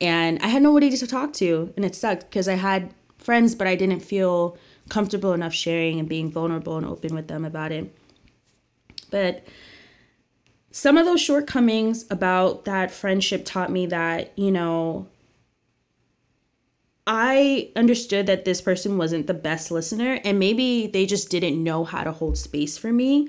And 0.00 0.42
I 0.42 0.48
had 0.48 0.62
nobody 0.62 0.90
to 0.96 1.06
talk 1.06 1.32
to. 1.34 1.72
And 1.76 1.84
it 1.84 1.94
sucked 1.94 2.28
because 2.28 2.48
I 2.48 2.54
had 2.54 2.92
friends, 3.18 3.54
but 3.54 3.68
I 3.68 3.76
didn't 3.76 4.00
feel 4.00 4.58
comfortable 4.88 5.32
enough 5.32 5.54
sharing 5.54 6.00
and 6.00 6.08
being 6.08 6.28
vulnerable 6.28 6.76
and 6.76 6.84
open 6.84 7.14
with 7.14 7.28
them 7.28 7.44
about 7.44 7.70
it. 7.70 7.96
But 9.10 9.44
some 10.76 10.98
of 10.98 11.06
those 11.06 11.20
shortcomings 11.20 12.04
about 12.10 12.64
that 12.64 12.90
friendship 12.90 13.44
taught 13.44 13.70
me 13.70 13.86
that, 13.86 14.36
you 14.36 14.50
know, 14.50 15.06
I 17.06 17.70
understood 17.76 18.26
that 18.26 18.44
this 18.44 18.60
person 18.60 18.98
wasn't 18.98 19.28
the 19.28 19.34
best 19.34 19.70
listener 19.70 20.18
and 20.24 20.40
maybe 20.40 20.88
they 20.88 21.06
just 21.06 21.30
didn't 21.30 21.62
know 21.62 21.84
how 21.84 22.02
to 22.02 22.10
hold 22.10 22.36
space 22.38 22.76
for 22.76 22.92
me. 22.92 23.28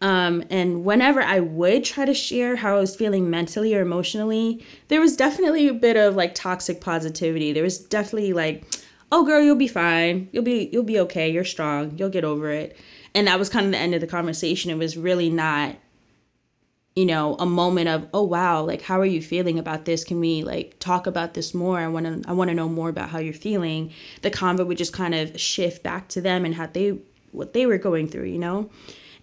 Um, 0.00 0.42
and 0.48 0.82
whenever 0.82 1.20
I 1.20 1.40
would 1.40 1.84
try 1.84 2.06
to 2.06 2.14
share 2.14 2.56
how 2.56 2.78
I 2.78 2.80
was 2.80 2.96
feeling 2.96 3.28
mentally 3.28 3.74
or 3.74 3.82
emotionally, 3.82 4.64
there 4.88 5.02
was 5.02 5.16
definitely 5.16 5.68
a 5.68 5.74
bit 5.74 5.98
of 5.98 6.16
like 6.16 6.34
toxic 6.34 6.80
positivity. 6.80 7.52
There 7.52 7.62
was 7.62 7.76
definitely 7.76 8.32
like, 8.32 8.64
"Oh 9.12 9.26
girl, 9.26 9.42
you'll 9.42 9.54
be 9.54 9.68
fine. 9.68 10.30
You'll 10.32 10.44
be 10.44 10.70
you'll 10.72 10.82
be 10.82 11.00
okay. 11.00 11.30
You're 11.30 11.44
strong. 11.44 11.98
You'll 11.98 12.08
get 12.08 12.24
over 12.24 12.50
it." 12.50 12.74
And 13.14 13.26
that 13.26 13.38
was 13.38 13.50
kind 13.50 13.66
of 13.66 13.72
the 13.72 13.78
end 13.78 13.94
of 13.94 14.00
the 14.00 14.06
conversation. 14.06 14.70
It 14.70 14.78
was 14.78 14.96
really 14.96 15.28
not 15.28 15.76
you 16.96 17.06
know 17.06 17.36
a 17.38 17.46
moment 17.46 17.88
of 17.88 18.08
oh 18.12 18.22
wow 18.22 18.62
like 18.62 18.82
how 18.82 18.98
are 19.00 19.06
you 19.06 19.22
feeling 19.22 19.58
about 19.58 19.84
this? 19.84 20.04
Can 20.04 20.20
we 20.20 20.42
like 20.42 20.78
talk 20.78 21.06
about 21.06 21.34
this 21.34 21.54
more? 21.54 21.78
I 21.78 21.88
want 21.88 22.06
to 22.06 22.28
i 22.28 22.32
want 22.32 22.48
to 22.48 22.54
know 22.54 22.68
more 22.68 22.88
about 22.88 23.10
how 23.10 23.18
you're 23.18 23.32
feeling. 23.32 23.92
The 24.22 24.30
convo 24.30 24.66
would 24.66 24.78
just 24.78 24.92
kind 24.92 25.14
of 25.14 25.40
shift 25.40 25.82
back 25.82 26.08
to 26.08 26.20
them 26.20 26.44
and 26.44 26.54
how 26.54 26.66
they 26.66 26.98
what 27.32 27.52
they 27.52 27.66
were 27.66 27.78
going 27.78 28.08
through 28.08 28.24
you 28.24 28.38
know? 28.38 28.70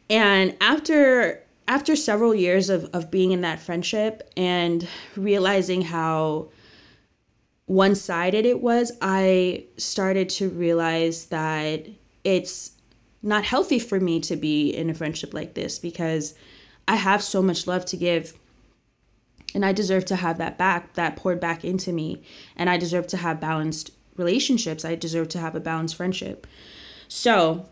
And 0.09 0.55
after 0.61 1.43
after 1.69 1.97
several 1.97 2.33
years 2.33 2.69
of, 2.69 2.85
of 2.93 3.11
being 3.11 3.33
in 3.33 3.41
that 3.41 3.59
friendship 3.59 4.31
and 4.37 4.87
realizing 5.17 5.81
how 5.81 6.49
one-sided 7.65 8.45
it 8.45 8.61
was 8.61 8.93
i 9.01 9.65
started 9.75 10.29
to 10.29 10.49
realize 10.49 11.25
that 11.25 11.85
it's 12.23 12.71
not 13.21 13.43
healthy 13.43 13.77
for 13.77 13.99
me 13.99 14.21
to 14.21 14.37
be 14.37 14.69
in 14.69 14.89
a 14.89 14.93
friendship 14.93 15.33
like 15.33 15.53
this 15.53 15.77
because 15.77 16.33
I 16.87 16.95
have 16.95 17.21
so 17.21 17.41
much 17.41 17.67
love 17.67 17.85
to 17.85 17.97
give. 17.97 18.37
And 19.53 19.65
I 19.65 19.71
deserve 19.73 20.05
to 20.05 20.15
have 20.17 20.37
that 20.37 20.57
back, 20.57 20.93
that 20.93 21.15
poured 21.15 21.39
back 21.39 21.63
into 21.63 21.91
me. 21.91 22.21
And 22.55 22.69
I 22.69 22.77
deserve 22.77 23.07
to 23.07 23.17
have 23.17 23.39
balanced 23.39 23.91
relationships. 24.15 24.85
I 24.85 24.95
deserve 24.95 25.29
to 25.29 25.39
have 25.39 25.55
a 25.55 25.59
balanced 25.59 25.95
friendship. 25.95 26.47
So, 27.07 27.67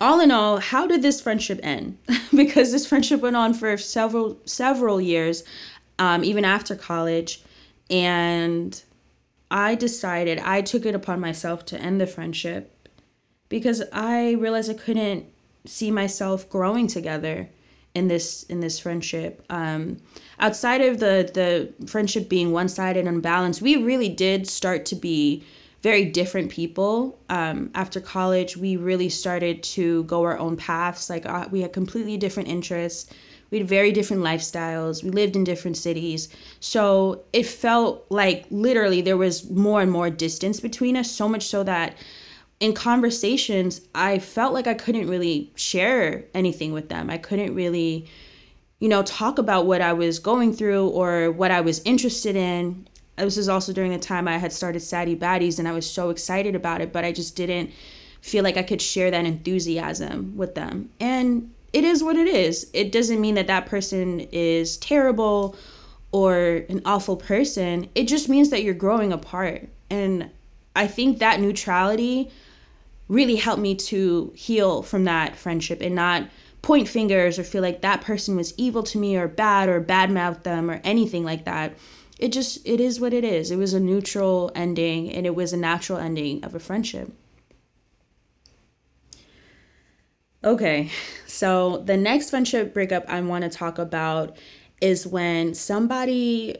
all 0.00 0.20
in 0.20 0.30
all, 0.30 0.58
how 0.58 0.86
did 0.86 1.02
this 1.02 1.20
friendship 1.20 1.58
end? 1.62 1.98
because 2.34 2.72
this 2.72 2.86
friendship 2.86 3.20
went 3.20 3.36
on 3.36 3.54
for 3.54 3.76
several 3.78 4.38
several 4.44 5.00
years, 5.00 5.42
um, 5.98 6.22
even 6.22 6.44
after 6.44 6.76
college, 6.76 7.42
and 7.88 8.82
I 9.50 9.74
decided 9.74 10.38
I 10.40 10.60
took 10.60 10.84
it 10.84 10.94
upon 10.94 11.20
myself 11.20 11.64
to 11.66 11.80
end 11.80 12.00
the 12.00 12.06
friendship 12.06 12.88
because 13.48 13.82
I 13.92 14.32
realized 14.32 14.70
I 14.70 14.74
couldn't 14.74 15.26
see 15.64 15.90
myself 15.90 16.48
growing 16.50 16.86
together 16.88 17.48
in 17.96 18.08
this 18.08 18.42
in 18.44 18.60
this 18.60 18.78
friendship. 18.78 19.42
Um, 19.48 19.96
outside 20.38 20.82
of 20.82 21.00
the 21.00 21.30
the 21.32 21.86
friendship 21.86 22.28
being 22.28 22.52
one 22.52 22.68
sided 22.68 23.00
and 23.00 23.08
unbalanced, 23.08 23.62
we 23.62 23.76
really 23.76 24.10
did 24.10 24.46
start 24.46 24.84
to 24.86 24.94
be 24.94 25.42
very 25.82 26.04
different 26.04 26.50
people. 26.50 27.18
Um, 27.30 27.70
after 27.74 28.00
college, 28.00 28.56
we 28.56 28.76
really 28.76 29.08
started 29.08 29.62
to 29.76 30.04
go 30.04 30.24
our 30.24 30.38
own 30.38 30.56
paths. 30.56 31.08
Like 31.08 31.24
uh, 31.24 31.48
we 31.50 31.62
had 31.62 31.72
completely 31.72 32.18
different 32.18 32.48
interests. 32.48 33.10
We 33.50 33.58
had 33.58 33.68
very 33.68 33.92
different 33.92 34.22
lifestyles. 34.22 35.02
We 35.02 35.10
lived 35.10 35.36
in 35.36 35.44
different 35.44 35.76
cities. 35.76 36.28
So 36.60 37.22
it 37.32 37.46
felt 37.46 38.04
like 38.10 38.46
literally 38.50 39.00
there 39.00 39.16
was 39.16 39.48
more 39.48 39.80
and 39.80 39.90
more 39.90 40.10
distance 40.10 40.60
between 40.60 40.96
us, 40.96 41.10
so 41.10 41.28
much 41.28 41.46
so 41.46 41.62
that 41.62 41.96
in 42.58 42.72
conversations, 42.72 43.82
I 43.94 44.18
felt 44.18 44.54
like 44.54 44.66
I 44.66 44.74
couldn't 44.74 45.08
really 45.08 45.52
share 45.56 46.24
anything 46.32 46.72
with 46.72 46.88
them. 46.88 47.10
I 47.10 47.18
couldn't 47.18 47.54
really, 47.54 48.08
you 48.78 48.88
know, 48.88 49.02
talk 49.02 49.38
about 49.38 49.66
what 49.66 49.82
I 49.82 49.92
was 49.92 50.18
going 50.18 50.54
through 50.54 50.88
or 50.88 51.30
what 51.30 51.50
I 51.50 51.60
was 51.60 51.82
interested 51.84 52.34
in. 52.34 52.88
This 53.16 53.36
is 53.36 53.48
also 53.48 53.72
during 53.72 53.92
the 53.92 53.98
time 53.98 54.26
I 54.26 54.38
had 54.38 54.52
started 54.52 54.80
Saddie 54.80 55.16
Baddies 55.16 55.58
and 55.58 55.68
I 55.68 55.72
was 55.72 55.90
so 55.90 56.10
excited 56.10 56.54
about 56.54 56.80
it, 56.80 56.92
but 56.92 57.04
I 57.04 57.12
just 57.12 57.36
didn't 57.36 57.70
feel 58.20 58.42
like 58.42 58.56
I 58.56 58.62
could 58.62 58.82
share 58.82 59.10
that 59.10 59.24
enthusiasm 59.24 60.36
with 60.36 60.54
them. 60.54 60.90
And 60.98 61.52
it 61.72 61.84
is 61.84 62.02
what 62.02 62.16
it 62.16 62.26
is. 62.26 62.70
It 62.72 62.90
doesn't 62.90 63.20
mean 63.20 63.34
that 63.34 63.46
that 63.48 63.66
person 63.66 64.20
is 64.32 64.78
terrible 64.78 65.56
or 66.10 66.64
an 66.70 66.80
awful 66.86 67.16
person. 67.16 67.90
It 67.94 68.08
just 68.08 68.28
means 68.30 68.48
that 68.48 68.62
you're 68.62 68.74
growing 68.74 69.12
apart. 69.12 69.68
And 69.90 70.30
I 70.74 70.86
think 70.86 71.18
that 71.18 71.40
neutrality 71.40 72.30
really 73.08 73.36
helped 73.36 73.62
me 73.62 73.74
to 73.74 74.32
heal 74.34 74.82
from 74.82 75.04
that 75.04 75.36
friendship 75.36 75.80
and 75.80 75.94
not 75.94 76.28
point 76.62 76.88
fingers 76.88 77.38
or 77.38 77.44
feel 77.44 77.62
like 77.62 77.80
that 77.80 78.00
person 78.00 78.34
was 78.34 78.52
evil 78.56 78.82
to 78.82 78.98
me 78.98 79.16
or 79.16 79.28
bad 79.28 79.68
or 79.68 79.80
badmouth 79.80 80.42
them 80.42 80.70
or 80.70 80.80
anything 80.82 81.24
like 81.24 81.44
that. 81.44 81.76
It 82.18 82.32
just 82.32 82.66
it 82.66 82.80
is 82.80 82.98
what 82.98 83.12
it 83.12 83.24
is. 83.24 83.50
It 83.50 83.56
was 83.56 83.74
a 83.74 83.80
neutral 83.80 84.50
ending 84.54 85.12
and 85.12 85.26
it 85.26 85.34
was 85.34 85.52
a 85.52 85.56
natural 85.56 85.98
ending 85.98 86.42
of 86.44 86.54
a 86.54 86.60
friendship. 86.60 87.12
Okay. 90.42 90.90
So 91.26 91.78
the 91.78 91.96
next 91.96 92.30
friendship 92.30 92.72
breakup 92.72 93.04
I 93.08 93.20
want 93.20 93.44
to 93.44 93.50
talk 93.50 93.78
about 93.78 94.36
is 94.80 95.06
when 95.06 95.54
somebody 95.54 96.56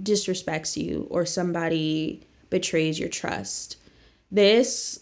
disrespects 0.00 0.76
you 0.76 1.06
or 1.10 1.26
somebody 1.26 2.26
betrays 2.50 2.98
your 2.98 3.08
trust. 3.08 3.76
This 4.30 5.01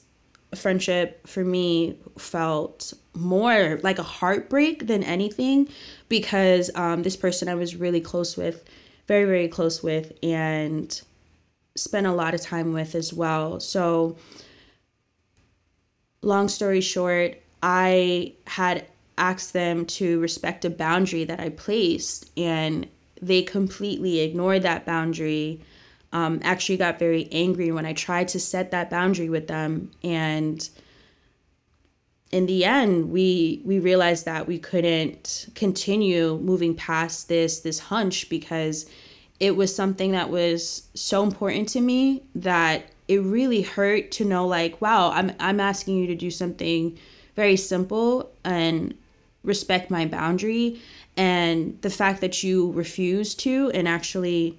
friendship 0.54 1.26
for 1.26 1.45
me 1.45 1.99
felt 2.19 2.92
more 3.14 3.78
like 3.83 3.99
a 3.99 4.04
heartbreak 4.04 4.87
than 4.87 5.02
anything 5.02 5.69
because 6.09 6.71
um, 6.75 7.02
this 7.02 7.16
person 7.16 7.49
I 7.49 7.54
was 7.54 7.76
really 7.76 8.00
close 8.00 8.37
with, 8.37 8.64
very, 9.07 9.25
very 9.25 9.49
close 9.49 9.83
with, 9.83 10.12
and 10.23 11.00
spent 11.76 12.07
a 12.07 12.12
lot 12.12 12.35
of 12.35 12.40
time 12.40 12.73
with 12.73 12.95
as 12.95 13.12
well. 13.12 13.61
So, 13.61 14.16
long 16.23 16.49
story 16.49 16.80
short, 16.80 17.40
I 17.62 18.35
had 18.47 18.87
asked 19.19 19.52
them 19.52 19.85
to 19.85 20.21
respect 20.21 20.64
a 20.64 20.71
boundary 20.71 21.25
that 21.25 21.40
I 21.40 21.50
placed, 21.50 22.30
and 22.37 22.88
they 23.21 23.42
completely 23.42 24.21
ignored 24.21 24.62
that 24.62 24.87
boundary 24.87 25.61
um, 26.12 26.40
actually 26.42 26.76
got 26.76 26.98
very 26.98 27.28
angry 27.30 27.70
when 27.70 27.86
I 27.86 27.92
tried 27.92 28.28
to 28.28 28.40
set 28.40 28.70
that 28.72 28.90
boundary 28.90 29.28
with 29.28 29.46
them. 29.46 29.90
And 30.02 30.68
in 32.30 32.46
the 32.46 32.64
end, 32.64 33.10
we 33.10 33.62
we 33.64 33.78
realized 33.78 34.24
that 34.24 34.46
we 34.46 34.58
couldn't 34.58 35.48
continue 35.54 36.38
moving 36.38 36.74
past 36.74 37.28
this 37.28 37.60
this 37.60 37.78
hunch 37.78 38.28
because 38.28 38.86
it 39.40 39.56
was 39.56 39.74
something 39.74 40.12
that 40.12 40.28
was 40.30 40.88
so 40.94 41.22
important 41.22 41.68
to 41.70 41.80
me 41.80 42.22
that 42.34 42.84
it 43.08 43.20
really 43.22 43.62
hurt 43.62 44.12
to 44.12 44.24
know 44.24 44.46
like 44.46 44.80
wow 44.80 45.10
i'm 45.10 45.32
i'm 45.40 45.58
asking 45.58 45.96
you 45.96 46.06
to 46.06 46.14
do 46.14 46.30
something 46.30 46.96
very 47.34 47.56
simple 47.56 48.30
and 48.44 48.96
respect 49.42 49.90
my 49.90 50.06
boundary 50.06 50.80
and 51.16 51.76
the 51.82 51.90
fact 51.90 52.20
that 52.20 52.44
you 52.44 52.70
refuse 52.70 53.34
to 53.34 53.70
and 53.74 53.88
actually 53.88 54.56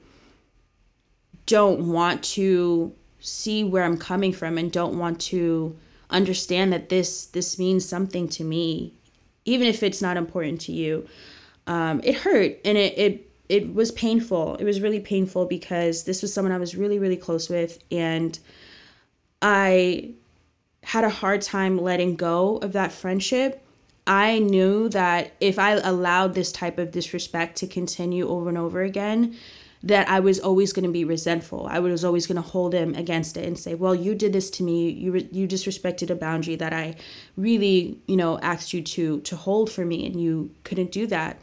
don't 1.46 1.88
want 1.92 2.24
to 2.24 2.94
see 3.20 3.64
where 3.64 3.84
I'm 3.84 3.98
coming 3.98 4.34
from 4.34 4.58
and 4.58 4.72
don't 4.72 4.98
want 4.98 5.20
to 5.22 5.78
understand 6.10 6.74
that 6.74 6.90
this 6.90 7.26
this 7.28 7.58
means 7.58 7.88
something 7.88 8.28
to 8.28 8.44
me 8.44 8.94
even 9.46 9.68
if 9.68 9.82
it's 9.82 10.02
not 10.02 10.18
important 10.18 10.62
to 10.62 10.72
you. 10.72 11.08
Um, 11.68 12.02
it 12.04 12.16
hurt 12.18 12.60
and 12.66 12.78
it, 12.78 12.98
it 12.98 13.32
it 13.50 13.74
was 13.74 13.92
painful. 13.92 14.56
It 14.56 14.64
was 14.64 14.82
really 14.82 15.00
painful 15.00 15.46
because 15.46 16.04
this 16.04 16.22
was 16.22 16.34
someone 16.34 16.52
i 16.52 16.58
was 16.58 16.76
really 16.76 17.00
really 17.00 17.18
close 17.18 17.50
with 17.50 17.80
and 17.92 18.38
i 19.42 20.12
had 20.84 21.04
a 21.04 21.10
hard 21.10 21.42
time 21.42 21.78
letting 21.78 22.16
go 22.16 22.58
of 22.58 22.74
that 22.74 22.92
friendship. 22.92 23.64
I 24.08 24.40
knew 24.40 24.90
that 24.90 25.34
if 25.40 25.60
I 25.60 25.74
allowed 25.74 26.34
this 26.34 26.52
type 26.52 26.80
of 26.80 26.92
disrespect 26.92 27.56
to 27.58 27.68
continue 27.68 28.28
over 28.28 28.50
and 28.50 28.58
over 28.58 28.82
again, 28.82 29.38
that 29.84 30.08
I 30.08 30.20
was 30.20 30.40
always 30.40 30.74
going 30.74 30.86
to 30.86 30.92
be 30.92 31.04
resentful. 31.04 31.68
I 31.70 31.80
was 31.80 32.06
always 32.06 32.28
going 32.28 32.36
to 32.36 32.42
hold 32.42 32.74
him 32.74 32.94
against 32.96 33.36
it 33.38 33.46
and 33.46 33.58
say, 33.58 33.74
"Well, 33.74 33.96
you 33.96 34.16
did 34.16 34.34
this 34.34 34.50
to 34.52 34.64
me. 34.64 34.90
You 34.90 35.28
you 35.32 35.48
disrespected 35.48 36.10
a 36.10 36.16
boundary 36.16 36.56
that 36.56 36.74
I 36.74 36.96
really, 37.36 38.00
you 38.08 38.16
know, 38.16 38.40
asked 38.40 38.74
you 38.74 38.82
to 38.82 39.22
to 39.22 39.36
hold 39.36 39.72
for 39.72 39.86
me 39.86 40.06
and 40.06 40.22
you 40.22 40.52
couldn't 40.64 40.92
do 40.92 41.08
that." 41.08 41.40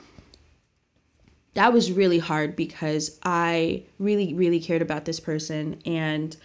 That 1.55 1.73
was 1.73 1.91
really 1.91 2.21
hard 2.21 2.55
because 2.55 3.19
I 3.25 3.83
really 3.99 4.35
really 4.35 4.61
cared 4.61 4.83
about 4.83 5.05
this 5.05 5.21
person 5.21 5.81
and 5.85 6.37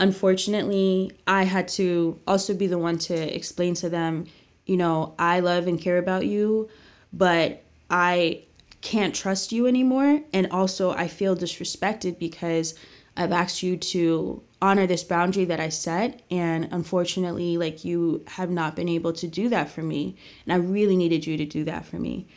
unfortunately, 0.00 1.10
I 1.26 1.42
had 1.44 1.68
to 1.68 2.20
also 2.26 2.54
be 2.54 2.66
the 2.66 2.78
one 2.78 2.98
to 2.98 3.14
explain 3.14 3.74
to 3.74 3.90
them 3.90 4.26
you 4.68 4.76
know, 4.76 5.14
I 5.18 5.40
love 5.40 5.66
and 5.66 5.80
care 5.80 5.98
about 5.98 6.26
you, 6.26 6.68
but 7.12 7.64
I 7.90 8.42
can't 8.80 9.14
trust 9.14 9.52
you 9.52 9.66
anymore. 9.66 10.22
And 10.32 10.48
also, 10.50 10.92
I 10.92 11.08
feel 11.08 11.36
disrespected 11.36 12.18
because 12.18 12.74
I've 13.16 13.32
asked 13.32 13.62
you 13.62 13.76
to 13.76 14.42
honor 14.62 14.86
this 14.86 15.04
boundary 15.04 15.44
that 15.46 15.60
I 15.60 15.68
set. 15.68 16.22
And 16.30 16.68
unfortunately, 16.70 17.58
like 17.58 17.84
you 17.84 18.24
have 18.28 18.50
not 18.50 18.76
been 18.76 18.88
able 18.88 19.12
to 19.14 19.26
do 19.26 19.48
that 19.48 19.68
for 19.68 19.82
me. 19.82 20.16
And 20.44 20.52
I 20.52 20.56
really 20.56 20.96
needed 20.96 21.26
you 21.26 21.36
to 21.36 21.44
do 21.44 21.64
that 21.64 21.84
for 21.84 21.96
me. 21.96 22.28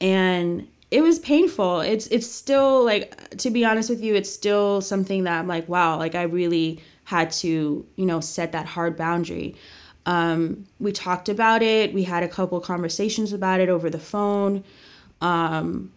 And 0.00 0.68
it 0.90 1.02
was 1.02 1.18
painful. 1.18 1.80
It's 1.80 2.06
it's 2.08 2.26
still 2.26 2.84
like 2.84 3.36
to 3.38 3.50
be 3.50 3.64
honest 3.64 3.90
with 3.90 4.02
you, 4.02 4.14
it's 4.14 4.30
still 4.30 4.80
something 4.80 5.24
that 5.24 5.38
I'm 5.38 5.48
like, 5.48 5.68
wow, 5.68 5.98
like 5.98 6.14
I 6.14 6.22
really 6.22 6.82
had 7.04 7.30
to, 7.30 7.86
you 7.96 8.06
know, 8.06 8.20
set 8.20 8.52
that 8.52 8.66
hard 8.66 8.96
boundary. 8.96 9.54
Um, 10.06 10.66
we 10.78 10.92
talked 10.92 11.28
about 11.28 11.62
it. 11.62 11.92
We 11.92 12.04
had 12.04 12.22
a 12.22 12.28
couple 12.28 12.60
conversations 12.60 13.32
about 13.32 13.60
it 13.60 13.68
over 13.68 13.90
the 13.90 13.98
phone. 13.98 14.64
Um, 15.20 15.92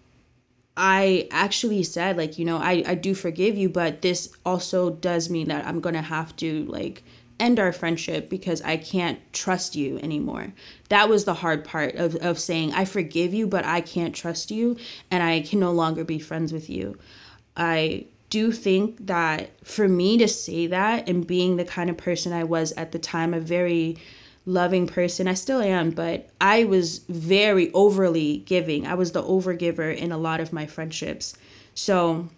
I 0.78 1.28
actually 1.32 1.84
said, 1.84 2.18
like, 2.18 2.40
you 2.40 2.46
know, 2.46 2.58
I, 2.58 2.84
I 2.86 2.96
do 2.96 3.14
forgive 3.14 3.58
you, 3.58 3.70
but 3.70 4.02
this 4.02 4.34
also 4.46 4.90
does 4.90 5.30
mean 5.30 5.50
that 5.50 5.66
I'm 5.66 5.82
to 5.96 6.02
have 6.02 6.36
to, 6.38 6.66
like, 6.66 7.04
end 7.42 7.60
our 7.60 7.74
friendship 7.74 8.30
because 8.30 8.62
I 8.62 8.78
can't 8.78 9.20
trust 9.34 9.76
you 9.76 9.98
anymore. 10.00 10.54
That 10.90 11.10
was 11.10 11.26
the 11.26 11.34
hard 11.34 11.66
part 11.66 11.96
of, 11.96 12.16
of 12.18 12.40
saying, 12.40 12.74
I 12.74 12.86
forgive 12.86 13.34
you, 13.34 13.48
but 13.48 13.66
I 13.66 13.82
can't 13.82 14.16
trust 14.16 14.52
you 14.52 14.78
and 15.10 15.24
I 15.24 15.42
can 15.42 15.60
no 15.60 15.72
longer 15.72 16.04
be 16.04 16.20
friends 16.20 16.54
with 16.54 16.70
you. 16.70 16.98
I 17.58 18.06
do 18.30 18.52
think 18.52 19.08
that 19.08 19.50
for 19.66 19.88
me 19.88 20.18
to 20.20 20.28
say 20.28 20.68
that 20.68 21.10
and 21.10 21.28
being 21.28 21.58
the 21.58 21.66
kind 21.66 21.90
of 21.90 21.98
person 21.98 22.32
I 22.32 22.44
was 22.44 22.72
at 22.74 22.92
the 22.92 23.00
time, 23.00 23.34
a 23.34 23.40
very 23.40 23.98
loving 24.52 24.86
person, 24.88 25.28
I 25.28 25.34
still 25.34 25.62
am, 25.62 25.92
but 25.92 26.30
I 26.40 26.66
was 26.66 27.00
very 27.10 27.72
overly 27.74 28.40
giving. 28.40 28.86
I 28.86 28.96
was 28.96 29.14
the 29.14 29.24
overgiver 29.24 29.96
in 29.96 30.12
a 30.12 30.18
lot 30.18 30.40
of 30.40 30.52
my 30.52 30.66
friendships. 30.66 31.34
So 31.74 32.30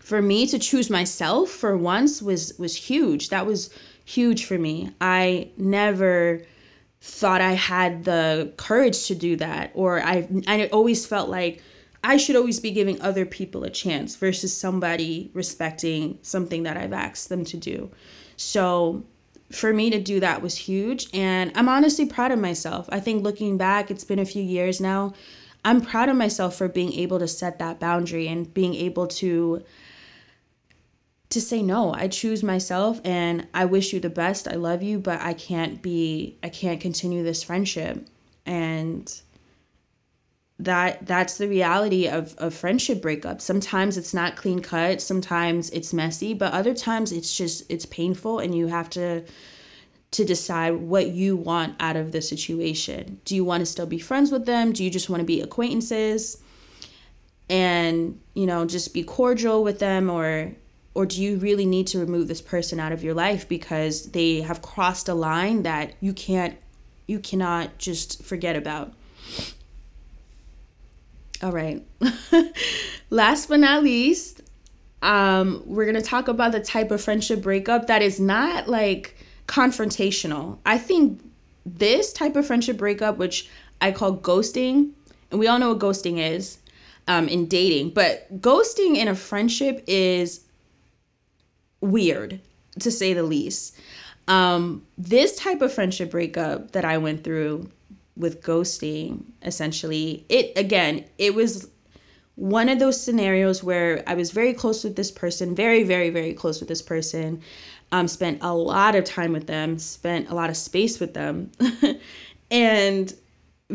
for 0.00 0.22
me 0.22 0.46
to 0.46 0.58
choose 0.58 0.88
myself 0.88 1.50
for 1.50 1.76
once 1.76 2.22
was 2.22 2.56
was 2.58 2.76
huge. 2.76 3.30
That 3.30 3.44
was 3.44 3.70
huge 4.04 4.44
for 4.44 4.56
me. 4.56 4.92
I 5.00 5.50
never 5.56 6.42
thought 7.00 7.40
I 7.40 7.52
had 7.52 8.04
the 8.04 8.52
courage 8.56 9.06
to 9.08 9.14
do 9.14 9.36
that 9.36 9.72
or 9.74 10.00
I 10.00 10.28
I 10.46 10.66
always 10.68 11.06
felt 11.06 11.28
like 11.28 11.62
I 12.04 12.18
should 12.18 12.36
always 12.36 12.60
be 12.60 12.70
giving 12.70 13.00
other 13.00 13.26
people 13.26 13.64
a 13.64 13.70
chance 13.70 14.14
versus 14.14 14.56
somebody 14.56 15.30
respecting 15.34 16.20
something 16.22 16.62
that 16.62 16.76
I've 16.76 16.92
asked 16.92 17.28
them 17.28 17.44
to 17.46 17.56
do. 17.56 17.90
So 18.36 19.04
for 19.50 19.72
me 19.72 19.90
to 19.90 20.00
do 20.00 20.20
that 20.20 20.42
was 20.42 20.56
huge. 20.56 21.08
And 21.14 21.52
I'm 21.54 21.68
honestly 21.68 22.06
proud 22.06 22.32
of 22.32 22.38
myself. 22.38 22.88
I 22.90 23.00
think 23.00 23.22
looking 23.22 23.56
back, 23.56 23.90
it's 23.90 24.04
been 24.04 24.18
a 24.18 24.24
few 24.24 24.42
years 24.42 24.80
now. 24.80 25.14
I'm 25.64 25.80
proud 25.80 26.08
of 26.08 26.16
myself 26.16 26.56
for 26.56 26.68
being 26.68 26.92
able 26.92 27.18
to 27.18 27.28
set 27.28 27.58
that 27.58 27.80
boundary 27.80 28.28
and 28.28 28.52
being 28.52 28.74
able 28.74 29.06
to 29.08 29.64
to 31.28 31.40
say 31.40 31.60
no 31.60 31.92
i 31.92 32.06
choose 32.06 32.44
myself 32.44 33.00
and 33.04 33.48
i 33.52 33.64
wish 33.64 33.92
you 33.92 33.98
the 33.98 34.08
best 34.08 34.46
i 34.46 34.54
love 34.54 34.80
you 34.80 34.96
but 34.96 35.20
i 35.20 35.34
can't 35.34 35.82
be 35.82 36.38
i 36.44 36.48
can't 36.48 36.80
continue 36.80 37.24
this 37.24 37.42
friendship 37.42 38.06
and 38.46 39.22
that 40.58 41.06
that's 41.06 41.36
the 41.36 41.48
reality 41.48 42.08
of, 42.08 42.34
of 42.38 42.54
friendship 42.54 43.02
breakups. 43.02 43.42
Sometimes 43.42 43.98
it's 43.98 44.14
not 44.14 44.36
clean 44.36 44.60
cut 44.60 45.02
sometimes 45.02 45.70
it's 45.70 45.92
messy 45.92 46.32
but 46.32 46.52
other 46.52 46.74
times 46.74 47.12
it's 47.12 47.36
just 47.36 47.64
it's 47.70 47.86
painful 47.86 48.38
and 48.38 48.54
you 48.54 48.66
have 48.66 48.88
to 48.90 49.22
to 50.12 50.24
decide 50.24 50.74
what 50.74 51.08
you 51.08 51.36
want 51.36 51.74
out 51.78 51.96
of 51.96 52.12
the 52.12 52.22
situation. 52.22 53.20
Do 53.24 53.34
you 53.34 53.44
want 53.44 53.60
to 53.60 53.66
still 53.66 53.86
be 53.86 53.98
friends 53.98 54.32
with 54.32 54.46
them? 54.46 54.72
Do 54.72 54.82
you 54.82 54.90
just 54.90 55.10
want 55.10 55.20
to 55.20 55.26
be 55.26 55.42
acquaintances? 55.42 56.40
And 57.50 58.20
you 58.34 58.46
know 58.46 58.64
just 58.64 58.94
be 58.94 59.02
cordial 59.02 59.62
with 59.62 59.78
them 59.78 60.10
or 60.10 60.52
or 60.94 61.04
do 61.04 61.22
you 61.22 61.36
really 61.36 61.66
need 61.66 61.86
to 61.88 61.98
remove 61.98 62.26
this 62.26 62.40
person 62.40 62.80
out 62.80 62.90
of 62.90 63.04
your 63.04 63.12
life 63.12 63.46
because 63.46 64.12
they 64.12 64.40
have 64.40 64.62
crossed 64.62 65.10
a 65.10 65.14
line 65.14 65.64
that 65.64 65.92
you 66.00 66.14
can't 66.14 66.56
you 67.06 67.18
cannot 67.18 67.76
just 67.78 68.24
forget 68.24 68.56
about 68.56 68.94
all 71.42 71.52
right. 71.52 71.82
Last 73.10 73.48
but 73.48 73.60
not 73.60 73.82
least, 73.82 74.42
um, 75.02 75.62
we're 75.66 75.84
going 75.84 75.96
to 75.96 76.02
talk 76.02 76.28
about 76.28 76.52
the 76.52 76.60
type 76.60 76.90
of 76.90 77.00
friendship 77.00 77.42
breakup 77.42 77.86
that 77.86 78.02
is 78.02 78.18
not 78.18 78.68
like 78.68 79.16
confrontational. 79.46 80.58
I 80.66 80.78
think 80.78 81.22
this 81.64 82.12
type 82.12 82.36
of 82.36 82.46
friendship 82.46 82.76
breakup, 82.76 83.18
which 83.18 83.48
I 83.80 83.92
call 83.92 84.16
ghosting, 84.16 84.92
and 85.30 85.40
we 85.40 85.48
all 85.48 85.58
know 85.58 85.70
what 85.70 85.78
ghosting 85.78 86.18
is 86.18 86.58
um, 87.08 87.28
in 87.28 87.46
dating, 87.46 87.90
but 87.90 88.40
ghosting 88.40 88.96
in 88.96 89.08
a 89.08 89.14
friendship 89.14 89.84
is 89.86 90.44
weird 91.80 92.40
to 92.80 92.90
say 92.90 93.12
the 93.12 93.22
least. 93.22 93.76
Um, 94.28 94.86
this 94.98 95.36
type 95.36 95.62
of 95.62 95.72
friendship 95.72 96.10
breakup 96.10 96.72
that 96.72 96.84
I 96.84 96.98
went 96.98 97.22
through 97.22 97.70
with 98.16 98.42
ghosting 98.42 99.24
essentially. 99.42 100.24
It 100.28 100.52
again 100.56 101.04
it 101.18 101.34
was 101.34 101.68
one 102.36 102.68
of 102.68 102.78
those 102.78 103.00
scenarios 103.00 103.64
where 103.64 104.04
i 104.06 104.12
was 104.12 104.30
very 104.30 104.52
close 104.52 104.84
with 104.84 104.94
this 104.94 105.10
person 105.10 105.54
very 105.54 105.82
very 105.82 106.10
very 106.10 106.34
close 106.34 106.60
with 106.60 106.68
this 106.68 106.82
person 106.82 107.40
um, 107.92 108.06
spent 108.06 108.36
a 108.42 108.52
lot 108.54 108.94
of 108.94 109.04
time 109.04 109.32
with 109.32 109.46
them 109.46 109.78
spent 109.78 110.28
a 110.28 110.34
lot 110.34 110.50
of 110.50 110.56
space 110.56 111.00
with 111.00 111.14
them 111.14 111.50
and 112.50 113.14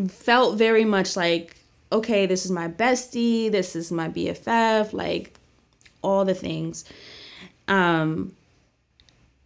felt 0.10 0.60
very 0.60 0.86
much 0.86 1.15
like 1.15 1.56
okay 1.91 2.27
this 2.27 2.45
is 2.45 2.51
my 2.51 2.67
bestie 2.67 3.51
this 3.51 3.75
is 3.75 3.91
my 3.91 4.08
bff 4.08 4.93
like 4.93 5.34
all 6.01 6.25
the 6.25 6.36
things. 6.36 6.86
Um 7.67 8.36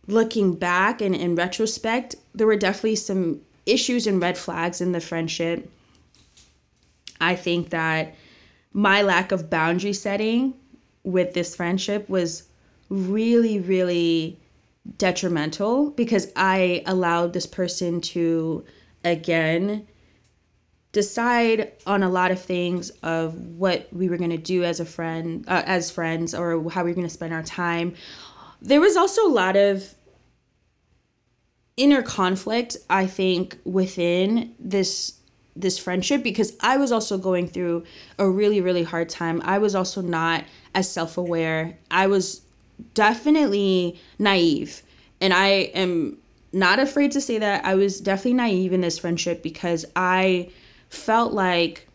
looking 0.08 0.54
back 0.54 1.02
and 1.02 1.16
in 1.16 1.36
retrospect 1.36 2.16
there 2.36 2.46
were 2.46 2.56
definitely 2.56 2.96
some 2.96 3.42
issues 3.66 4.08
and 4.08 4.22
red 4.22 4.38
flags 4.38 4.82
in 4.82 4.92
the 4.92 5.02
friendship. 5.02 5.70
I 7.20 7.36
think 7.36 7.70
that 7.70 8.16
my 8.74 9.02
lack 9.02 9.32
of 9.32 9.50
boundary 9.50 9.94
setting 9.94 10.54
with 11.04 11.34
this 11.34 11.56
friendship 11.56 12.10
was 12.10 12.44
really, 12.90 13.60
really 13.60 14.40
detrimental 14.98 15.92
because 15.92 16.32
I 16.36 16.84
allowed 16.86 17.34
this 17.34 17.46
person 17.46 18.02
to, 18.02 18.66
again, 19.04 19.88
decide 20.92 21.74
on 21.86 22.04
a 22.04 22.10
lot 22.10 22.32
of 22.32 22.42
things 22.42 22.90
of 23.02 23.34
what 23.36 23.88
we 23.92 24.08
were 24.08 24.18
going 24.18 24.30
to 24.30 24.38
do 24.38 24.64
as 24.64 24.80
a 24.80 24.86
friend 24.86 25.44
uh, 25.48 25.62
as 25.66 25.92
friends 25.92 26.34
or 26.34 26.70
how 26.70 26.86
we 26.86 26.92
were 26.92 26.96
going 26.96 27.06
to 27.06 27.14
spend 27.14 27.34
our 27.34 27.44
time 27.44 27.94
there 28.62 28.80
was 28.80 28.96
also 28.96 29.28
a 29.28 29.30
lot 29.30 29.58
of 29.58 29.94
inner 31.78 32.02
conflict 32.02 32.78
i 32.90 33.06
think 33.06 33.58
within 33.66 34.56
this 34.60 35.20
this 35.56 35.78
friendship 35.78 36.24
because 36.24 36.56
i 36.62 36.78
was 36.78 36.92
also 36.92 37.18
going 37.18 37.48
through 37.48 37.84
a 38.18 38.30
really 38.30 38.62
really 38.62 38.84
hard 38.84 39.10
time. 39.10 39.42
I 39.46 39.58
was 39.58 39.76
also 39.76 40.02
not 40.02 40.44
as 40.74 40.90
self-aware. 40.92 41.78
I 41.90 42.08
was 42.08 42.42
definitely 42.94 44.00
naive. 44.20 44.84
And 45.22 45.34
i 45.34 45.48
am 45.48 46.18
not 46.52 46.80
afraid 46.80 47.12
to 47.12 47.20
say 47.20 47.38
that. 47.40 47.66
I 47.66 47.76
was 47.76 48.00
definitely 48.00 48.36
naive 48.36 48.72
in 48.72 48.82
this 48.82 49.00
friendship 49.00 49.44
because 49.44 49.86
i 49.96 50.50
felt 50.90 51.34
like 51.34 51.88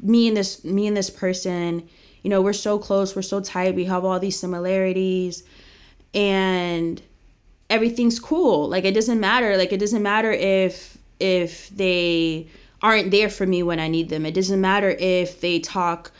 me 0.00 0.28
and 0.28 0.36
this 0.36 0.64
me 0.64 0.86
and 0.86 0.96
this 0.96 1.10
person 1.10 1.88
you 2.22 2.30
know 2.30 2.40
we're 2.40 2.52
so 2.52 2.78
close 2.78 3.14
we're 3.14 3.22
so 3.22 3.40
tight 3.40 3.74
we 3.74 3.84
have 3.84 4.04
all 4.04 4.18
these 4.18 4.38
similarities. 4.38 5.42
And 6.12 7.00
everything's 7.70 8.18
cool. 8.18 8.68
Like 8.68 8.84
it 8.84 8.92
doesn't 8.92 9.20
matter. 9.20 9.56
Like 9.56 9.72
it 9.72 9.80
doesn't 9.80 10.02
matter 10.02 10.30
if 10.32 10.98
if 11.18 11.68
they 11.70 12.48
aren't 12.82 13.10
there 13.10 13.28
for 13.28 13.46
me 13.46 13.62
when 13.62 13.78
i 13.78 13.88
need 13.88 14.08
them. 14.08 14.26
It 14.26 14.34
doesn't 14.34 14.60
matter 14.60 14.90
if 14.98 15.40
they 15.40 15.60
talk 15.60 16.12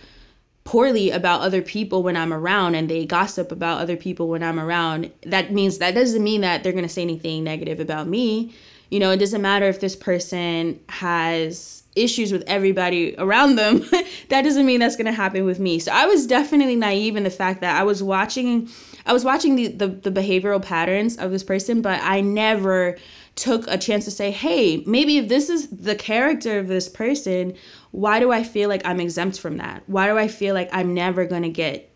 poorly 0.65 1.11
about 1.11 1.41
other 1.41 1.63
people 1.63 2.03
when 2.03 2.17
i'm 2.17 2.35
around 2.35 2.75
and 2.75 2.89
they 2.89 3.07
gossip 3.07 3.51
about 3.51 3.81
other 3.81 3.97
people 3.97 4.29
when 4.29 4.43
i'm 4.43 4.61
around. 4.61 5.11
That 5.23 5.53
means 5.53 5.79
that 5.79 5.95
doesn't 5.95 6.23
mean 6.23 6.43
that 6.43 6.63
they're 6.63 6.73
going 6.73 6.85
to 6.85 6.89
say 6.89 7.03
anything 7.03 7.45
negative 7.45 7.81
about 7.81 8.07
me. 8.07 8.55
You 8.91 8.99
know, 8.99 9.11
it 9.11 9.19
doesn't 9.19 9.41
matter 9.41 9.67
if 9.67 9.81
this 9.81 9.97
person 9.97 10.81
has 10.89 11.85
issues 11.97 12.33
with 12.33 12.43
everybody 12.47 13.15
around 13.19 13.57
them. 13.57 13.85
that 14.29 14.43
doesn't 14.43 14.67
mean 14.67 14.81
that's 14.81 14.97
going 14.97 15.07
to 15.07 15.13
happen 15.13 15.45
with 15.45 15.61
me. 15.61 15.79
So 15.79 15.93
I 15.93 16.07
was 16.07 16.27
definitely 16.27 16.77
naive 16.77 17.17
in 17.17 17.23
the 17.23 17.31
fact 17.31 17.61
that 17.61 17.81
I 17.81 17.85
was 17.85 18.03
watching 18.03 18.69
I 19.11 19.13
was 19.13 19.25
watching 19.25 19.57
the, 19.57 19.69
the, 19.69 19.89
the 19.89 20.11
behavioral 20.11 20.63
patterns 20.63 21.19
of 21.19 21.31
this 21.31 21.43
person, 21.43 21.83
but 21.83 22.01
I 22.03 22.21
never 22.21 22.97
took 23.35 23.67
a 23.67 23.77
chance 23.77 24.05
to 24.07 24.11
say, 24.11 24.31
"Hey, 24.31 24.83
maybe 24.87 25.19
if 25.19 25.29
this 25.29 25.51
is 25.51 25.69
the 25.69 25.95
character 25.95 26.59
of 26.59 26.69
this 26.69 26.89
person, 26.89 27.55
why 27.91 28.21
do 28.21 28.31
I 28.33 28.43
feel 28.43 28.69
like 28.69 28.83
I'm 28.85 29.01
exempt 29.01 29.39
from 29.39 29.59
that? 29.59 29.83
Why 29.87 30.07
do 30.07 30.17
I 30.17 30.29
feel 30.29 30.55
like 30.55 30.71
I'm 30.73 30.95
never 30.95 31.27
going 31.27 31.43
to 31.43 31.51
get 31.51 31.91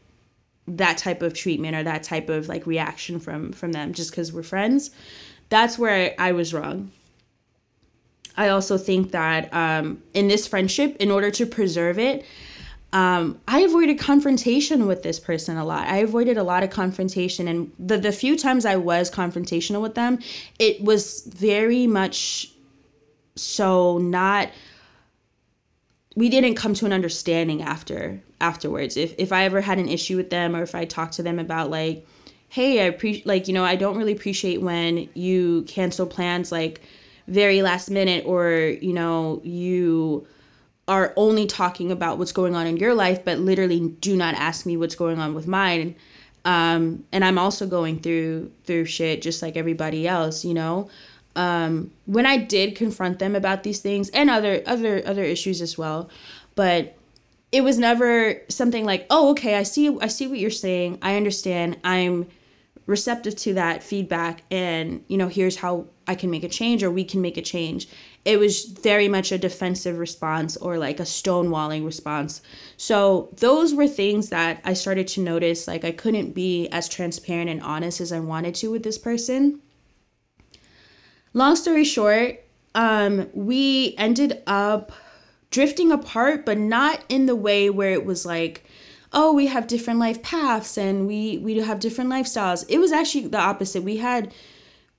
that 0.66 0.98
type 0.98 1.22
of 1.22 1.34
treatment 1.34 1.76
or 1.76 1.82
that 1.84 2.02
type 2.02 2.28
of 2.28 2.48
like 2.48 2.66
reaction 2.66 3.20
from 3.20 3.52
from 3.52 3.72
them 3.72 3.92
just 3.92 4.10
because 4.10 4.32
we're 4.32 4.42
friends 4.42 4.90
that's 5.48 5.78
where 5.78 6.14
I, 6.18 6.28
I 6.28 6.32
was 6.32 6.52
wrong. 6.52 6.90
I 8.36 8.48
also 8.48 8.76
think 8.76 9.12
that 9.12 9.52
um, 9.54 10.02
in 10.12 10.28
this 10.28 10.46
friendship, 10.46 10.96
in 10.98 11.10
order 11.10 11.30
to 11.30 11.46
preserve 11.46 11.98
it, 11.98 12.24
um, 12.94 13.40
I 13.46 13.60
avoided 13.60 13.98
confrontation 13.98 14.86
with 14.86 15.02
this 15.02 15.20
person 15.20 15.56
a 15.56 15.64
lot. 15.64 15.88
I 15.88 15.98
avoided 15.98 16.38
a 16.38 16.42
lot 16.42 16.62
of 16.62 16.70
confrontation, 16.70 17.48
and 17.48 17.72
the 17.78 17.98
the 17.98 18.12
few 18.12 18.38
times 18.38 18.64
I 18.64 18.76
was 18.76 19.10
confrontational 19.10 19.82
with 19.82 19.94
them, 19.94 20.20
it 20.58 20.82
was 20.82 21.22
very 21.22 21.86
much 21.86 22.50
so 23.34 23.98
not. 23.98 24.50
We 26.16 26.28
didn't 26.28 26.54
come 26.54 26.74
to 26.74 26.86
an 26.86 26.92
understanding 26.92 27.60
after 27.60 28.22
afterwards. 28.40 28.96
If 28.96 29.14
if 29.18 29.32
I 29.32 29.44
ever 29.44 29.60
had 29.60 29.78
an 29.78 29.88
issue 29.88 30.16
with 30.16 30.30
them, 30.30 30.54
or 30.54 30.62
if 30.62 30.74
I 30.74 30.84
talked 30.84 31.14
to 31.14 31.22
them 31.22 31.38
about 31.38 31.70
like 31.70 32.06
hey, 32.54 32.80
I 32.80 32.84
appreciate, 32.84 33.26
like, 33.26 33.48
you 33.48 33.54
know, 33.54 33.64
I 33.64 33.74
don't 33.74 33.96
really 33.96 34.12
appreciate 34.12 34.62
when 34.62 35.08
you 35.14 35.64
cancel 35.66 36.06
plans 36.06 36.52
like 36.52 36.82
very 37.26 37.62
last 37.62 37.90
minute 37.90 38.24
or, 38.26 38.76
you 38.80 38.92
know, 38.92 39.40
you 39.42 40.24
are 40.86 41.12
only 41.16 41.46
talking 41.46 41.90
about 41.90 42.18
what's 42.18 42.32
going 42.32 42.54
on 42.54 42.66
in 42.66 42.76
your 42.76 42.94
life, 42.94 43.24
but 43.24 43.38
literally 43.38 43.80
do 44.00 44.16
not 44.16 44.34
ask 44.34 44.66
me 44.66 44.76
what's 44.76 44.94
going 44.94 45.18
on 45.18 45.34
with 45.34 45.46
mine. 45.46 45.96
Um, 46.44 47.04
and 47.10 47.24
I'm 47.24 47.38
also 47.38 47.66
going 47.66 48.00
through 48.00 48.52
through 48.64 48.84
shit 48.84 49.22
just 49.22 49.40
like 49.40 49.56
everybody 49.56 50.06
else, 50.06 50.44
you 50.44 50.52
know. 50.52 50.90
Um, 51.36 51.90
when 52.06 52.26
I 52.26 52.36
did 52.36 52.76
confront 52.76 53.18
them 53.18 53.34
about 53.34 53.62
these 53.62 53.80
things 53.80 54.10
and 54.10 54.28
other 54.28 54.62
other 54.66 55.02
other 55.06 55.24
issues 55.24 55.62
as 55.62 55.78
well, 55.78 56.10
but 56.54 56.96
it 57.50 57.62
was 57.62 57.78
never 57.78 58.42
something 58.48 58.84
like, 58.84 59.06
oh, 59.08 59.30
okay, 59.30 59.54
I 59.54 59.62
see 59.62 59.96
I 60.00 60.08
see 60.08 60.26
what 60.26 60.38
you're 60.38 60.50
saying. 60.50 60.98
I 61.00 61.16
understand. 61.16 61.78
I'm 61.82 62.26
receptive 62.86 63.34
to 63.34 63.54
that 63.54 63.82
feedback 63.82 64.42
and 64.50 65.02
you 65.08 65.16
know 65.16 65.28
here's 65.28 65.56
how 65.56 65.86
i 66.06 66.14
can 66.14 66.30
make 66.30 66.44
a 66.44 66.48
change 66.48 66.82
or 66.82 66.90
we 66.90 67.02
can 67.02 67.22
make 67.22 67.36
a 67.38 67.42
change 67.42 67.88
it 68.24 68.38
was 68.38 68.64
very 68.64 69.06
much 69.06 69.32
a 69.32 69.38
defensive 69.38 69.98
response 69.98 70.56
or 70.56 70.78
like 70.78 70.98
a 70.98 71.04
stonewalling 71.04 71.84
response. 71.84 72.40
So 72.76 73.28
those 73.36 73.74
were 73.74 73.86
things 73.86 74.30
that 74.30 74.60
i 74.64 74.72
started 74.72 75.06
to 75.08 75.20
notice 75.20 75.68
like 75.68 75.84
i 75.84 75.92
couldn't 75.92 76.32
be 76.32 76.68
as 76.68 76.88
transparent 76.88 77.50
and 77.50 77.62
honest 77.62 78.00
as 78.00 78.12
i 78.12 78.20
wanted 78.20 78.54
to 78.56 78.70
with 78.70 78.82
this 78.82 78.98
person. 78.98 79.60
Long 81.32 81.56
story 81.56 81.84
short 81.84 82.40
um 82.74 83.28
we 83.34 83.94
ended 83.98 84.42
up 84.46 84.92
drifting 85.50 85.92
apart 85.92 86.44
but 86.44 86.58
not 86.58 87.04
in 87.08 87.26
the 87.26 87.36
way 87.36 87.70
where 87.70 87.92
it 87.92 88.04
was 88.04 88.24
like 88.24 88.64
oh 89.12 89.32
we 89.32 89.46
have 89.46 89.66
different 89.66 90.00
life 90.00 90.22
paths 90.22 90.76
and 90.78 91.06
we 91.06 91.38
we 91.38 91.58
have 91.58 91.78
different 91.78 92.10
lifestyles. 92.10 92.64
It 92.68 92.78
was 92.78 92.90
actually 92.90 93.28
the 93.28 93.38
opposite. 93.38 93.82
We 93.82 93.98
had 93.98 94.32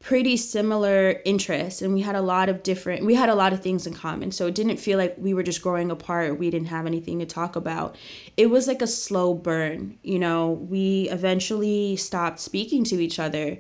pretty 0.06 0.38
similar 0.38 1.20
interests 1.26 1.82
and 1.82 1.92
we 1.92 2.00
had 2.00 2.14
a 2.14 2.22
lot 2.22 2.48
of 2.48 2.62
different 2.62 3.04
we 3.04 3.16
had 3.16 3.28
a 3.28 3.34
lot 3.34 3.52
of 3.52 3.64
things 3.64 3.88
in 3.88 3.94
common. 3.94 4.32
So 4.32 4.46
it 4.46 4.54
didn't 4.54 4.78
feel 4.78 5.00
like 5.00 5.16
we 5.18 5.34
were 5.34 5.42
just 5.42 5.64
growing 5.64 5.90
apart. 5.90 6.38
We 6.38 6.52
didn't 6.52 6.68
have 6.68 6.86
anything 6.86 7.18
to 7.18 7.26
talk 7.26 7.56
about. 7.56 7.96
It 8.38 8.52
was 8.52 8.68
like 8.68 8.84
a 8.84 8.88
slow 8.88 9.34
burn 9.34 9.98
you 10.04 10.20
know? 10.20 10.52
We 10.52 11.10
eventually 11.10 11.96
stopped 11.96 12.40
speaking 12.40 12.84
to 12.84 13.02
each 13.02 13.18
other 13.18 13.58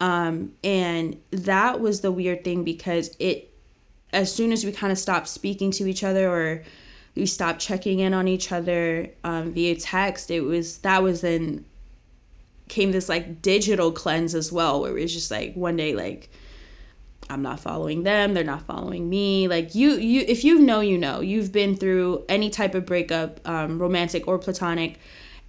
um, 0.00 0.54
and 0.64 1.20
that 1.30 1.80
was 1.80 2.00
the 2.00 2.10
weird 2.10 2.42
thing 2.42 2.64
because 2.64 3.14
it 3.20 3.54
as 4.12 4.34
soon 4.34 4.50
as 4.50 4.64
we 4.64 4.72
kind 4.72 4.90
of 4.90 4.98
stopped 4.98 5.28
speaking 5.28 5.70
to 5.70 5.86
each 5.86 6.02
other 6.02 6.28
or 6.28 6.64
we 7.14 7.26
stopped 7.26 7.60
checking 7.60 8.00
in 8.00 8.12
on 8.12 8.26
each 8.26 8.50
other 8.50 9.08
um, 9.22 9.52
via 9.52 9.76
text 9.76 10.32
it 10.32 10.40
was 10.40 10.78
that 10.78 11.00
was 11.00 11.20
then 11.20 11.64
came 12.68 12.92
this 12.92 13.08
like 13.08 13.42
digital 13.42 13.92
cleanse 13.92 14.34
as 14.34 14.50
well 14.50 14.80
where 14.80 14.96
it 14.96 15.02
was 15.02 15.12
just 15.12 15.30
like 15.30 15.54
one 15.54 15.76
day 15.76 15.94
like 15.94 16.28
i'm 17.30 17.42
not 17.42 17.60
following 17.60 18.02
them 18.02 18.34
they're 18.34 18.44
not 18.44 18.62
following 18.62 19.08
me. 19.08 19.48
Like 19.48 19.74
you 19.74 19.92
you 19.92 20.24
if 20.26 20.44
you 20.44 20.58
know 20.58 20.80
you 20.80 20.98
know. 20.98 21.20
You've 21.20 21.52
been 21.52 21.76
through 21.76 22.24
any 22.28 22.50
type 22.50 22.74
of 22.74 22.86
breakup 22.86 23.46
um, 23.48 23.78
romantic 23.78 24.26
or 24.28 24.38
platonic 24.38 24.98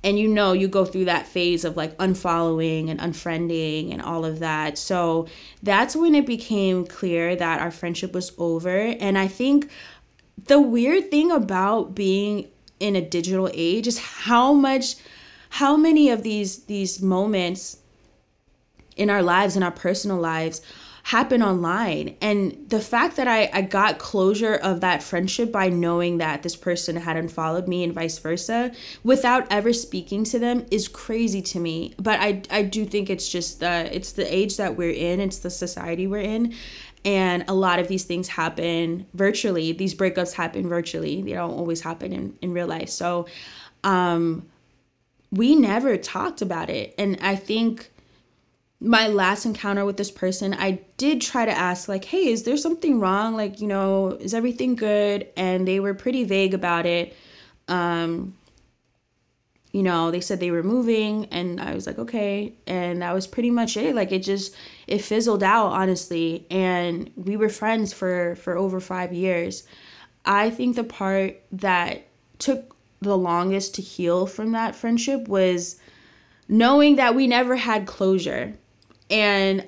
and 0.03 0.19
you 0.19 0.27
know 0.27 0.53
you 0.53 0.67
go 0.67 0.85
through 0.85 1.05
that 1.05 1.27
phase 1.27 1.65
of 1.65 1.75
like 1.75 1.97
unfollowing 1.97 2.89
and 2.89 2.99
unfriending 2.99 3.91
and 3.91 4.01
all 4.01 4.25
of 4.25 4.39
that. 4.39 4.77
So 4.77 5.27
that's 5.63 5.95
when 5.95 6.15
it 6.15 6.25
became 6.25 6.85
clear 6.85 7.35
that 7.35 7.61
our 7.61 7.71
friendship 7.71 8.13
was 8.13 8.31
over. 8.37 8.69
And 8.69 9.17
i 9.17 9.27
think 9.27 9.69
the 10.45 10.61
weird 10.61 11.09
thing 11.09 11.31
about 11.31 11.95
being 11.95 12.47
in 12.79 12.95
a 12.95 13.01
digital 13.01 13.49
age 13.53 13.87
is 13.87 13.97
how 13.97 14.53
much 14.53 14.95
how 15.57 15.75
many 15.75 16.11
of 16.11 16.21
these 16.21 16.65
these 16.65 17.01
moments 17.01 17.77
in 18.95 19.09
our 19.09 19.23
lives 19.23 19.55
in 19.57 19.63
our 19.63 19.71
personal 19.71 20.17
lives 20.17 20.61
happen 21.01 21.41
online? 21.41 22.15
And 22.21 22.69
the 22.69 22.79
fact 22.79 23.15
that 23.15 23.27
I, 23.27 23.49
I 23.51 23.61
got 23.63 23.97
closure 23.97 24.53
of 24.53 24.81
that 24.81 25.01
friendship 25.01 25.51
by 25.51 25.69
knowing 25.69 26.19
that 26.19 26.43
this 26.43 26.55
person 26.55 26.95
had 26.95 27.17
unfollowed 27.17 27.67
me 27.67 27.83
and 27.83 27.91
vice 27.91 28.19
versa 28.19 28.71
without 29.03 29.47
ever 29.49 29.73
speaking 29.73 30.23
to 30.25 30.37
them 30.37 30.63
is 30.69 30.87
crazy 30.87 31.41
to 31.41 31.59
me. 31.59 31.95
But 31.97 32.19
i 32.19 32.43
i 32.51 32.61
do 32.61 32.85
think 32.85 33.09
it's 33.09 33.27
just 33.27 33.59
the 33.59 33.89
it's 33.95 34.11
the 34.11 34.31
age 34.31 34.57
that 34.57 34.77
we're 34.77 34.97
in. 35.09 35.19
It's 35.19 35.39
the 35.39 35.49
society 35.49 36.05
we're 36.05 36.29
in. 36.37 36.53
And 37.03 37.45
a 37.47 37.55
lot 37.55 37.79
of 37.79 37.87
these 37.87 38.03
things 38.03 38.27
happen 38.27 39.07
virtually. 39.15 39.71
These 39.71 39.95
breakups 39.95 40.33
happen 40.33 40.69
virtually. 40.69 41.23
They 41.23 41.33
don't 41.33 41.57
always 41.61 41.81
happen 41.81 42.13
in, 42.13 42.37
in 42.43 42.53
real 42.53 42.67
life. 42.67 42.89
So 42.89 43.25
um 43.83 44.45
we 45.31 45.55
never 45.55 45.97
talked 45.97 46.41
about 46.41 46.69
it 46.69 46.93
and 46.97 47.17
i 47.21 47.35
think 47.35 47.91
my 48.79 49.07
last 49.07 49.45
encounter 49.45 49.85
with 49.85 49.97
this 49.97 50.11
person 50.11 50.53
i 50.53 50.79
did 50.97 51.19
try 51.19 51.45
to 51.45 51.51
ask 51.51 51.87
like 51.87 52.05
hey 52.05 52.27
is 52.27 52.43
there 52.43 52.57
something 52.57 52.99
wrong 52.99 53.35
like 53.35 53.59
you 53.59 53.67
know 53.67 54.09
is 54.19 54.33
everything 54.33 54.75
good 54.75 55.27
and 55.35 55.67
they 55.67 55.79
were 55.79 55.93
pretty 55.93 56.23
vague 56.23 56.53
about 56.53 56.85
it 56.85 57.15
um 57.67 58.33
you 59.71 59.83
know, 59.83 60.11
they 60.11 60.21
said 60.21 60.39
they 60.39 60.51
were 60.51 60.63
moving 60.63 61.25
and 61.25 61.59
I 61.59 61.75
was 61.75 61.85
like, 61.85 61.99
okay. 61.99 62.53
And 62.65 63.01
that 63.01 63.13
was 63.13 63.27
pretty 63.27 63.51
much 63.51 63.77
it. 63.77 63.95
Like 63.95 64.11
it 64.11 64.23
just 64.23 64.55
it 64.87 65.03
fizzled 65.03 65.43
out, 65.43 65.67
honestly. 65.67 66.45
And 66.49 67.11
we 67.15 67.37
were 67.37 67.49
friends 67.49 67.93
for 67.93 68.35
for 68.37 68.57
over 68.57 68.79
5 68.79 69.13
years. 69.13 69.67
I 70.25 70.49
think 70.49 70.75
the 70.75 70.83
part 70.83 71.41
that 71.51 72.07
took 72.39 72.76
the 73.01 73.17
longest 73.17 73.75
to 73.75 73.81
heal 73.81 74.25
from 74.25 74.51
that 74.51 74.75
friendship 74.75 75.27
was 75.27 75.79
knowing 76.47 76.95
that 76.95 77.15
we 77.15 77.27
never 77.27 77.55
had 77.55 77.85
closure. 77.85 78.53
And 79.09 79.65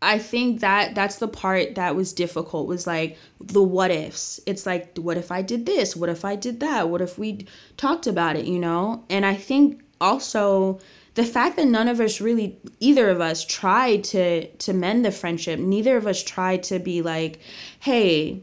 I 0.00 0.18
think 0.18 0.60
that 0.60 0.94
that's 0.94 1.16
the 1.16 1.28
part 1.28 1.76
that 1.76 1.96
was 1.96 2.12
difficult 2.12 2.66
was 2.66 2.86
like 2.86 3.16
the 3.40 3.62
what 3.62 3.90
ifs. 3.90 4.38
It's 4.46 4.66
like 4.66 4.96
what 4.98 5.16
if 5.16 5.32
I 5.32 5.42
did 5.42 5.66
this? 5.66 5.96
What 5.96 6.08
if 6.08 6.24
I 6.24 6.36
did 6.36 6.60
that? 6.60 6.88
What 6.88 7.00
if 7.00 7.18
we 7.18 7.46
talked 7.76 8.06
about 8.06 8.36
it, 8.36 8.44
you 8.44 8.58
know? 8.58 9.04
And 9.08 9.24
I 9.24 9.34
think 9.34 9.82
also 10.00 10.80
the 11.14 11.24
fact 11.24 11.56
that 11.56 11.66
none 11.66 11.88
of 11.88 12.00
us 12.00 12.20
really 12.20 12.58
either 12.80 13.08
of 13.08 13.20
us 13.20 13.44
tried 13.44 14.04
to 14.04 14.46
to 14.46 14.72
mend 14.72 15.04
the 15.04 15.12
friendship 15.12 15.58
neither 15.58 15.96
of 15.96 16.06
us 16.06 16.22
tried 16.22 16.62
to 16.64 16.78
be 16.78 17.02
like 17.02 17.38
hey 17.80 18.42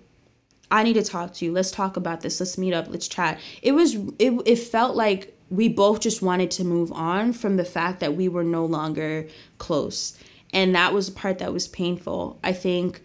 i 0.72 0.84
need 0.84 0.94
to 0.94 1.04
talk 1.04 1.34
to 1.36 1.46
you. 1.46 1.52
Let's 1.52 1.72
talk 1.72 1.98
about 1.98 2.22
this. 2.22 2.40
Let's 2.40 2.58
meet 2.58 2.74
up. 2.74 2.88
Let's 2.90 3.08
chat. 3.08 3.40
It 3.62 3.74
was 3.74 3.96
it, 4.18 4.42
it 4.46 4.56
felt 4.58 4.96
like 4.96 5.38
we 5.50 5.68
both 5.68 6.00
just 6.00 6.22
wanted 6.22 6.50
to 6.52 6.64
move 6.64 6.92
on 6.94 7.34
from 7.34 7.58
the 7.58 7.66
fact 7.66 8.00
that 8.00 8.16
we 8.16 8.30
were 8.30 8.44
no 8.44 8.66
longer 8.66 9.28
close. 9.58 10.18
And 10.54 10.74
that 10.76 10.94
was 10.94 11.08
the 11.08 11.20
part 11.20 11.40
that 11.40 11.54
was 11.54 11.68
painful. 11.68 12.40
I 12.44 12.54
think 12.54 13.02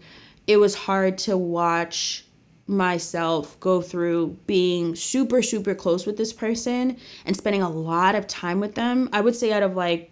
it 0.47 0.57
was 0.57 0.73
hard 0.75 1.17
to 1.19 1.37
watch 1.37 2.25
myself 2.67 3.57
go 3.59 3.81
through 3.81 4.37
being 4.45 4.93
super 4.93 5.41
super 5.41 5.73
close 5.73 6.05
with 6.05 6.17
this 6.17 6.33
person 6.33 6.97
and 7.25 7.35
spending 7.35 7.61
a 7.61 7.69
lot 7.69 8.15
of 8.15 8.27
time 8.27 8.59
with 8.59 8.75
them. 8.75 9.09
I 9.13 9.21
would 9.21 9.35
say 9.35 9.53
out 9.53 9.63
of 9.63 9.75
like 9.75 10.11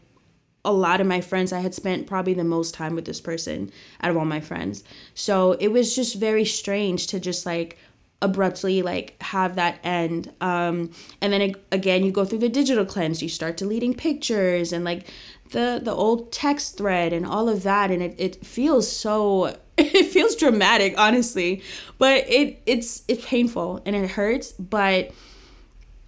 a 0.65 0.71
lot 0.71 0.99
of 0.99 1.08
my 1.08 1.21
friends 1.21 1.54
i 1.54 1.60
had 1.60 1.73
spent 1.73 2.08
probably 2.08 2.34
the 2.34 2.43
most 2.43 2.73
time 2.73 2.95
with 2.95 3.06
this 3.06 3.21
person 3.21 3.71
out 4.01 4.12
of 4.12 4.17
all 4.17 4.25
my 4.25 4.39
friends. 4.41 4.84
So 5.13 5.54
it 5.54 5.69
was 5.69 5.95
just 5.95 6.15
very 6.15 6.45
strange 6.45 7.08
to 7.08 7.19
just 7.19 7.45
like 7.45 7.78
abruptly 8.21 8.82
like 8.82 9.21
have 9.21 9.56
that 9.56 9.80
end. 9.84 10.34
Um 10.41 10.91
and 11.21 11.34
then 11.34 11.56
again 11.71 12.04
you 12.04 12.12
go 12.12 12.25
through 12.25 12.39
the 12.39 12.49
digital 12.49 12.86
cleanse 12.86 13.21
you 13.21 13.30
start 13.30 13.58
deleting 13.58 13.93
pictures 13.93 14.71
and 14.73 14.84
like 14.84 15.08
the 15.51 15.80
the 15.84 15.91
old 15.91 16.32
text 16.32 16.78
thread 16.78 17.13
and 17.13 17.25
all 17.25 17.49
of 17.49 17.63
that. 17.63 17.91
And 17.91 18.01
it, 18.01 18.15
it 18.17 18.45
feels 18.45 18.91
so 18.91 19.56
it 19.78 20.08
feels 20.08 20.36
dramatic 20.36 20.95
honestly. 20.97 21.62
But 21.97 22.28
it 22.28 22.62
it's 22.65 23.04
it's 23.08 23.25
painful 23.25 23.82
and 23.86 23.95
it 23.95 24.12
hurts 24.12 24.51
but 24.54 25.12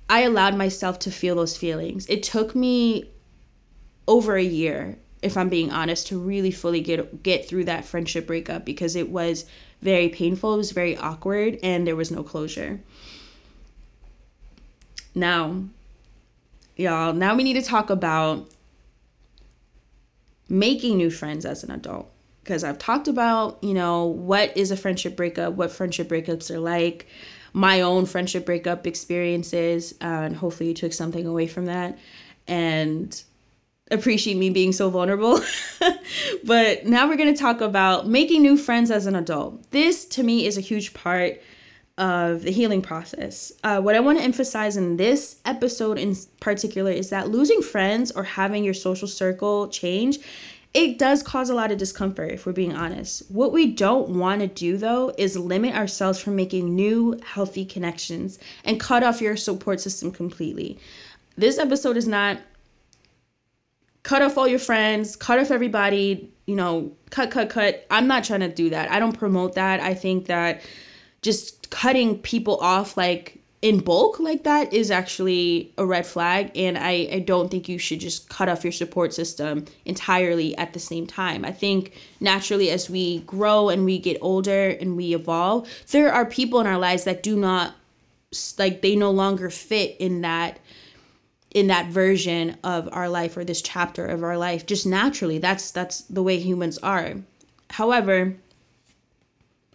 i 0.10 0.22
allowed 0.22 0.56
myself 0.56 1.00
to 1.00 1.12
feel 1.12 1.36
those 1.36 1.58
feelings. 1.58 2.08
It 2.08 2.24
took 2.24 2.56
me 2.56 3.12
over 4.08 4.36
a 4.36 4.44
year 4.44 4.98
if 5.22 5.36
i'm 5.36 5.50
being 5.50 5.72
honest 5.72 6.08
to 6.08 6.20
really 6.20 6.52
fully 6.52 6.82
get 6.82 7.24
get 7.24 7.48
through 7.48 7.66
that 7.66 7.86
friendship 7.86 8.28
breakup 8.28 8.66
because 8.66 8.96
it 8.96 9.10
was 9.10 9.46
very 9.82 10.10
painful 10.10 10.54
it 10.54 10.58
was 10.58 10.72
very 10.72 10.98
awkward 10.98 11.58
and 11.62 11.86
there 11.86 11.96
was 11.96 12.12
no 12.12 12.24
closure. 12.24 12.80
Now 15.14 15.64
y'all 16.76 17.14
now 17.14 17.36
we 17.36 17.44
need 17.44 17.54
to 17.54 17.62
talk 17.62 17.90
about 17.90 18.48
making 20.50 20.98
new 20.98 21.10
friends 21.10 21.46
as 21.46 21.64
an 21.64 21.72
adult. 21.72 22.12
Because 22.44 22.64
I've 22.64 22.78
talked 22.78 23.10
about, 23.10 23.62
you 23.62 23.74
know, 23.74 24.06
what 24.06 24.56
is 24.56 24.72
a 24.72 24.78
friendship 24.78 25.18
breakup, 25.18 25.56
what 25.56 25.70
friendship 25.70 26.08
breakups 26.08 26.50
are 26.50 26.60
like, 26.60 27.06
my 27.52 27.82
own 27.82 28.06
friendship 28.06 28.46
breakup 28.46 28.88
experiences, 28.88 29.94
uh, 30.02 30.06
and 30.06 30.36
hopefully 30.38 30.70
you 30.70 30.74
took 30.74 30.94
something 30.94 31.28
away 31.28 31.48
from 31.48 31.66
that. 31.66 31.98
And 32.48 33.22
appreciate 33.92 34.38
me 34.38 34.50
being 34.50 34.72
so 34.72 34.90
vulnerable. 34.90 35.40
but 36.44 36.86
now 36.86 37.08
we're 37.08 37.18
going 37.18 37.34
to 37.34 37.40
talk 37.40 37.62
about 37.62 38.08
making 38.08 38.42
new 38.42 38.58
friends 38.58 38.92
as 38.92 39.06
an 39.06 39.16
adult. 39.16 39.72
This 39.72 40.06
to 40.06 40.24
me 40.24 40.46
is 40.46 40.58
a 40.58 40.62
huge 40.62 40.94
part 40.94 41.42
of 41.98 42.44
the 42.44 42.52
healing 42.52 42.82
process. 42.82 43.52
Uh, 43.64 43.82
what 43.82 43.96
I 43.96 44.00
want 44.00 44.20
to 44.20 44.24
emphasize 44.24 44.78
in 44.78 44.98
this 44.98 45.38
episode 45.46 45.98
in 45.98 46.16
particular 46.40 46.92
is 46.92 47.10
that 47.10 47.30
losing 47.30 47.62
friends 47.62 48.12
or 48.12 48.24
having 48.24 48.64
your 48.64 48.76
social 48.76 49.08
circle 49.08 49.68
change 49.70 50.20
it 50.74 51.00
does 51.00 51.24
cause 51.24 51.50
a 51.50 51.56
lot 51.56 51.72
of 51.72 51.80
discomfort 51.80 52.32
if 52.32 52.46
we're 52.46 52.52
being 52.52 52.76
honest. 52.76 53.24
What 53.32 53.52
we 53.52 53.66
don't 53.66 54.10
want 54.10 54.42
to 54.42 54.48
do 54.48 54.78
though 54.78 55.12
is 55.18 55.36
limit 55.36 55.74
ourselves 55.74 56.20
from 56.20 56.36
making 56.36 56.76
new 56.76 57.20
healthy 57.26 57.66
connections 57.66 58.38
and 58.64 58.80
cut 58.80 59.02
off 59.02 59.20
your 59.20 59.38
support 59.38 59.80
system 59.80 60.12
completely. 60.12 60.78
This 61.36 61.58
episode 61.58 61.98
is 61.98 62.08
not 62.08 62.40
cut 64.08 64.22
off 64.22 64.38
all 64.38 64.48
your 64.48 64.58
friends, 64.58 65.18
cut 65.18 65.38
off 65.38 65.52
everybody, 65.52 66.32
you 66.46 66.56
know, 66.56 66.90
cut, 67.10 67.30
cut, 67.30 67.50
cut. 67.50 67.86
I'm 67.92 68.08
not 68.08 68.24
trying 68.24 68.40
to 68.40 68.48
do 68.48 68.70
that. 68.70 68.90
I 68.90 69.00
don't 69.00 69.12
promote 69.12 69.56
that. 69.56 69.82
I 69.82 69.94
think 69.94 70.28
that 70.28 70.62
just 71.22 71.70
cutting 71.72 72.18
people 72.20 72.56
off 72.62 72.96
like 72.96 73.44
in 73.62 73.80
bulk 73.80 74.18
like 74.22 74.46
that 74.46 74.72
is 74.72 74.92
actually 74.92 75.74
a 75.78 75.86
red 75.86 76.06
flag 76.06 76.52
and 76.56 76.78
I, 76.78 77.10
I 77.12 77.20
don't 77.20 77.52
think 77.52 77.68
you 77.68 77.78
should 77.78 78.00
just 78.00 78.30
cut 78.30 78.48
off 78.48 78.64
your 78.64 78.72
support 78.72 79.14
system 79.14 79.66
entirely 79.84 80.56
at 80.58 80.74
the 80.74 80.80
same 80.80 81.08
time 81.08 81.44
i 81.44 81.52
think 81.52 81.94
naturally 82.20 82.70
as 82.70 82.88
we 82.88 83.22
grow 83.22 83.70
and 83.70 83.84
we 83.84 83.98
get 83.98 84.20
older 84.22 84.70
and 84.80 84.96
we 84.96 85.16
evolve 85.16 85.68
there 85.90 86.14
are 86.14 86.24
people 86.24 86.60
in 86.60 86.68
our 86.68 86.78
lives 86.78 87.04
that 87.06 87.24
do 87.24 87.36
not 87.36 87.74
like 88.60 88.84
they 88.84 88.96
no 88.96 89.10
longer 89.10 89.50
fit 89.50 89.98
in 90.00 90.22
that 90.22 90.60
in 91.58 91.66
that 91.66 91.88
version 91.88 92.56
of 92.64 92.88
our 92.92 93.10
life 93.10 93.36
or 93.36 93.44
this 93.44 93.64
chapter 93.64 94.06
of 94.06 94.22
our 94.22 94.38
life 94.38 94.68
just 94.68 94.86
naturally 94.86 95.40
that's 95.40 95.72
that's 95.72 96.02
the 96.02 96.22
way 96.22 96.38
humans 96.38 96.78
are 96.84 97.16
however 97.72 98.36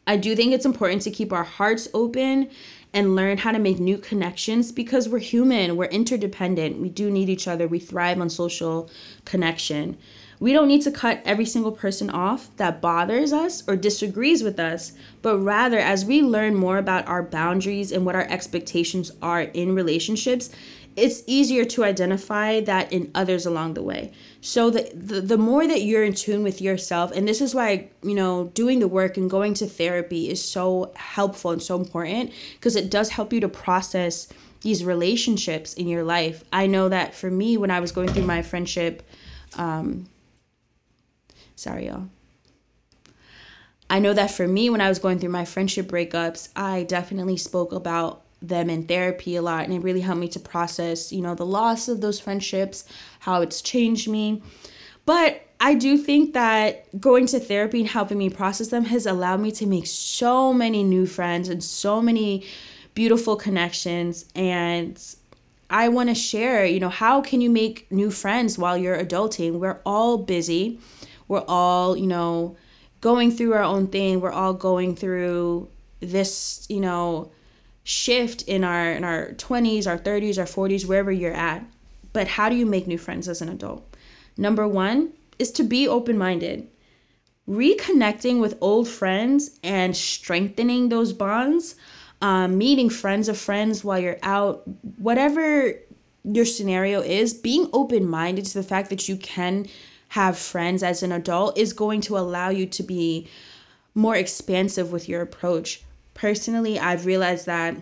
i 0.07 0.17
do 0.17 0.37
think 0.37 0.53
it's 0.53 0.65
important 0.65 1.03
to 1.03 1.11
keep 1.11 1.33
our 1.33 1.43
hearts 1.43 1.89
open 1.93 2.49
and 2.95 3.17
learn 3.17 3.39
how 3.39 3.53
to 3.53 3.59
make 3.59 3.79
new 3.79 3.97
connections 3.97 4.71
because 4.71 5.09
we're 5.09 5.19
human, 5.19 5.77
we're 5.77 5.87
interdependent, 5.87 6.79
we 6.79 6.91
do 6.91 7.11
need 7.11 7.29
each 7.29 7.49
other, 7.49 7.67
we 7.67 7.79
thrive 7.79 8.21
on 8.21 8.29
social 8.29 8.91
connection. 9.25 9.97
We 10.41 10.53
don't 10.53 10.69
need 10.69 10.83
to 10.83 10.91
cut 10.91 11.23
every 11.25 11.47
single 11.47 11.71
person 11.71 12.11
off 12.11 12.55
that 12.57 12.81
bothers 12.81 13.33
us 13.33 13.63
or 13.69 13.77
disagrees 13.77 14.43
with 14.43 14.59
us, 14.59 14.93
but 15.23 15.39
rather, 15.39 15.79
as 15.79 16.05
we 16.05 16.21
learn 16.21 16.57
more 16.57 16.79
about 16.79 17.07
our 17.07 17.23
boundaries 17.23 17.93
and 17.93 18.05
what 18.05 18.17
our 18.17 18.27
expectations 18.29 19.13
are 19.23 19.43
in 19.43 19.75
relationships, 19.75 20.51
it's 20.97 21.23
easier 21.27 21.65
to 21.65 21.85
identify 21.85 22.61
that 22.61 22.93
in 22.93 23.11
others 23.15 23.47
along 23.47 23.75
the 23.75 23.83
way. 23.83 24.13
So 24.41 24.71
the, 24.71 24.91
the 24.95 25.21
the 25.21 25.39
more 25.39 25.67
that 25.67 25.83
you're 25.83 26.05
in 26.05 26.15
tune 26.15 26.43
with 26.43 26.61
yourself, 26.61 27.13
and 27.13 27.27
this 27.27 27.41
is 27.41 27.55
why 27.55 27.89
you 28.03 28.15
know 28.15 28.51
doing 28.55 28.81
the 28.81 28.89
work 28.89 29.17
and 29.17 29.31
going 29.31 29.55
to 29.55 29.67
therapy 29.67 30.31
is 30.31 30.45
so 30.45 30.93
helpful 30.97 31.51
and 31.51 31.63
so 31.63 31.77
important 31.77 32.33
because 32.55 32.77
it 32.77 32.91
does 32.91 33.11
help 33.11 33.33
you 33.33 33.41
to 33.41 33.49
process 33.49 34.29
these 34.61 34.85
relationships 34.85 35.75
in 35.75 35.89
your 35.89 36.05
life. 36.05 36.45
I 36.53 36.67
know 36.67 36.89
that 36.89 37.15
for 37.15 37.31
me, 37.31 37.57
when 37.57 37.71
I 37.71 37.81
was 37.81 37.93
going 37.93 38.09
through 38.09 38.27
my 38.27 38.43
friendship, 38.43 39.03
um, 39.57 40.07
sorry 41.57 41.87
y'all. 41.87 42.09
I 43.89 43.99
know 43.99 44.15
that 44.15 44.31
for 44.31 44.49
me, 44.49 44.71
when 44.71 44.81
I 44.81 44.89
was 44.89 44.99
going 44.99 45.19
through 45.19 45.31
my 45.31 45.45
friendship 45.45 45.87
breakups, 45.87 46.49
I 46.57 46.85
definitely 46.85 47.37
spoke 47.37 47.73
about 47.73 48.22
them 48.43 48.69
in 48.69 48.87
therapy 48.87 49.37
a 49.37 49.43
lot 49.43 49.65
and 49.65 49.73
it 49.73 49.83
really 49.83 50.01
helped 50.01 50.21
me 50.21 50.29
to 50.29 50.41
process, 50.41 51.13
you 51.13 51.23
know, 51.23 51.35
the 51.35 51.47
loss 51.47 51.89
of 51.89 52.01
those 52.01 52.21
friendships, 52.21 52.85
how 53.21 53.41
it's 53.41 53.63
changed 53.63 54.09
me. 54.09 54.43
But 55.07 55.43
I 55.61 55.75
do 55.75 55.97
think 55.97 56.35
that 56.35 57.01
going 57.01 57.27
to 57.27 57.41
therapy 57.41 57.81
and 57.81 57.89
helping 57.89 58.19
me 58.19 58.31
process 58.31 58.69
them 58.69 58.85
has 58.87 59.07
allowed 59.07 59.41
me 59.41 59.53
to 59.53 59.67
make 59.67 59.87
so 59.87 60.53
many 60.53 60.83
new 60.83 61.07
friends 61.07 61.49
and 61.49 61.63
so 61.63 62.03
many 62.03 62.45
beautiful 62.95 63.37
connections 63.37 64.27
and 64.35 65.01
I 65.73 65.89
want 65.89 66.11
to 66.11 66.15
share, 66.15 66.67
you 66.67 66.81
know, 66.81 66.91
how 66.91 67.23
can 67.23 67.41
you 67.41 67.49
make 67.49 67.91
new 67.91 68.11
friends 68.11 68.59
while 68.59 68.77
you're 68.77 68.99
adulting? 68.99 69.59
We're 69.59 69.81
all 69.87 70.19
busy. 70.19 70.79
We're 71.29 71.45
all, 71.49 71.97
you 71.97 72.07
know, 72.07 72.57
going 73.01 73.31
through 73.31 73.55
our 73.55 73.63
own 73.63 73.87
thing. 73.87 74.21
We're 74.21 74.33
all 74.33 74.53
going 74.53 74.97
through 74.97 75.71
this, 76.01 76.67
you 76.69 76.81
know, 76.81 77.33
shift 77.85 78.43
in 78.43 78.65
our 78.65 78.93
in 78.93 79.05
our 79.05 79.33
20s, 79.33 79.87
our 79.87 79.99
30s, 79.99 80.39
our 80.39 80.45
40s, 80.45 80.87
wherever 80.87 81.13
you're 81.13 81.33
at. 81.33 81.65
But 82.13 82.29
how 82.29 82.49
do 82.49 82.57
you 82.57 82.67
make 82.67 82.87
new 82.87 82.99
friends 82.99 83.29
as 83.29 83.41
an 83.41 83.49
adult? 83.49 83.97
Number 84.37 84.67
1 84.69 85.13
is 85.39 85.51
to 85.53 85.63
be 85.63 85.89
open-minded. 85.89 86.69
Reconnecting 87.49 88.41
with 88.41 88.57
old 88.61 88.87
friends 88.87 89.59
and 89.65 89.97
strengthening 89.97 90.89
those 90.89 91.13
bonds, 91.13 91.75
um, 92.21 92.57
meeting 92.57 92.89
friends 92.89 93.29
of 93.29 93.37
friends 93.37 93.83
while 93.83 93.99
you're 93.99 94.19
out, 94.23 94.63
whatever 94.99 95.75
your 96.25 96.45
scenario 96.45 97.01
is, 97.01 97.35
being 97.35 97.69
open 97.73 98.07
minded 98.07 98.45
to 98.45 98.55
the 98.55 98.63
fact 98.63 98.91
that 98.91 99.09
you 99.09 99.17
can 99.17 99.67
have 100.09 100.39
friends 100.39 100.83
as 100.83 101.03
an 101.03 101.11
adult 101.11 101.59
is 101.59 101.73
going 101.73 102.01
to 102.03 102.17
allow 102.19 102.51
you 102.51 102.67
to 102.67 102.83
be 102.83 103.27
more 103.95 104.15
expansive 104.15 104.93
with 104.93 105.09
your 105.09 105.23
approach 105.23 105.83
personally, 106.15 106.79
I've 106.79 107.07
realized 107.07 107.47
that 107.47 107.77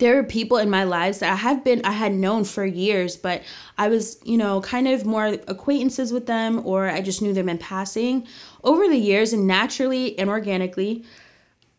there 0.00 0.18
are 0.18 0.24
people 0.24 0.56
in 0.56 0.70
my 0.70 0.84
lives 0.84 1.18
that 1.18 1.30
I 1.30 1.36
have 1.36 1.62
been 1.62 1.82
I 1.84 1.92
had 1.92 2.14
known 2.14 2.44
for 2.44 2.64
years, 2.64 3.16
but 3.16 3.42
I 3.76 3.88
was, 3.88 4.18
you 4.24 4.38
know, 4.38 4.62
kind 4.62 4.88
of 4.88 5.04
more 5.04 5.26
acquaintances 5.46 6.10
with 6.10 6.26
them 6.26 6.66
or 6.66 6.88
I 6.88 7.02
just 7.02 7.20
knew 7.20 7.34
them 7.34 7.50
in 7.50 7.58
passing. 7.58 8.26
Over 8.64 8.88
the 8.88 8.96
years 8.96 9.34
and 9.34 9.46
naturally 9.46 10.18
and 10.18 10.30
organically, 10.30 11.04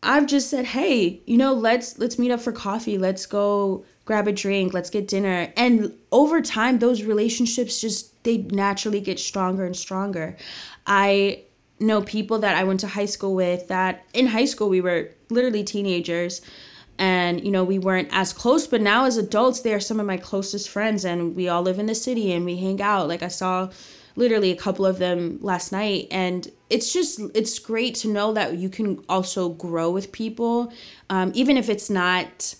I've 0.04 0.26
just 0.26 0.50
said, 0.50 0.66
"Hey, 0.66 1.20
you 1.26 1.36
know, 1.36 1.52
let's 1.52 1.98
let's 1.98 2.18
meet 2.18 2.30
up 2.30 2.40
for 2.40 2.52
coffee. 2.52 2.96
Let's 2.96 3.26
go 3.26 3.84
grab 4.04 4.28
a 4.28 4.32
drink. 4.32 4.72
Let's 4.72 4.90
get 4.90 5.08
dinner." 5.08 5.52
And 5.56 5.92
over 6.12 6.40
time, 6.40 6.78
those 6.78 7.02
relationships 7.02 7.80
just 7.80 8.22
they 8.24 8.38
naturally 8.38 9.00
get 9.00 9.18
stronger 9.18 9.64
and 9.64 9.76
stronger. 9.76 10.36
I 10.86 11.42
know 11.82 12.02
people 12.02 12.38
that 12.38 12.56
I 12.56 12.64
went 12.64 12.80
to 12.80 12.88
high 12.88 13.06
school 13.06 13.34
with 13.34 13.68
that 13.68 14.04
in 14.12 14.26
high 14.26 14.44
school 14.44 14.68
we 14.68 14.80
were 14.80 15.10
literally 15.30 15.64
teenagers 15.64 16.40
and 16.98 17.44
you 17.44 17.50
know 17.50 17.64
we 17.64 17.78
weren't 17.78 18.08
as 18.12 18.32
close 18.32 18.66
but 18.66 18.80
now 18.80 19.06
as 19.06 19.16
adults 19.16 19.60
they 19.60 19.74
are 19.74 19.80
some 19.80 20.00
of 20.00 20.06
my 20.06 20.16
closest 20.16 20.68
friends 20.68 21.04
and 21.04 21.34
we 21.34 21.48
all 21.48 21.62
live 21.62 21.78
in 21.78 21.86
the 21.86 21.94
city 21.94 22.32
and 22.32 22.44
we 22.44 22.56
hang 22.56 22.80
out. 22.80 23.08
Like 23.08 23.22
I 23.22 23.28
saw 23.28 23.70
literally 24.14 24.50
a 24.50 24.56
couple 24.56 24.84
of 24.84 24.98
them 24.98 25.38
last 25.40 25.72
night 25.72 26.06
and 26.10 26.48
it's 26.68 26.92
just 26.92 27.20
it's 27.34 27.58
great 27.58 27.94
to 27.94 28.08
know 28.08 28.32
that 28.32 28.58
you 28.58 28.68
can 28.68 29.02
also 29.08 29.48
grow 29.48 29.90
with 29.90 30.12
people 30.12 30.72
um, 31.08 31.32
even 31.34 31.56
if 31.56 31.68
it's 31.68 31.88
not 31.88 32.54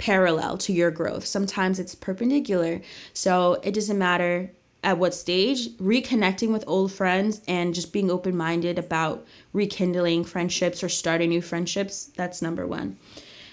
parallel 0.00 0.56
to 0.56 0.72
your 0.72 0.90
growth. 0.90 1.26
Sometimes 1.26 1.78
it's 1.78 1.94
perpendicular. 1.94 2.80
So 3.12 3.60
it 3.62 3.74
doesn't 3.74 3.98
matter 3.98 4.50
at 4.82 4.98
what 4.98 5.14
stage 5.14 5.68
reconnecting 5.76 6.52
with 6.52 6.64
old 6.66 6.92
friends 6.92 7.40
and 7.46 7.74
just 7.74 7.92
being 7.92 8.10
open-minded 8.10 8.78
about 8.78 9.26
rekindling 9.52 10.24
friendships 10.24 10.82
or 10.82 10.88
starting 10.88 11.28
new 11.28 11.42
friendships 11.42 12.06
that's 12.16 12.40
number 12.40 12.66
one 12.66 12.96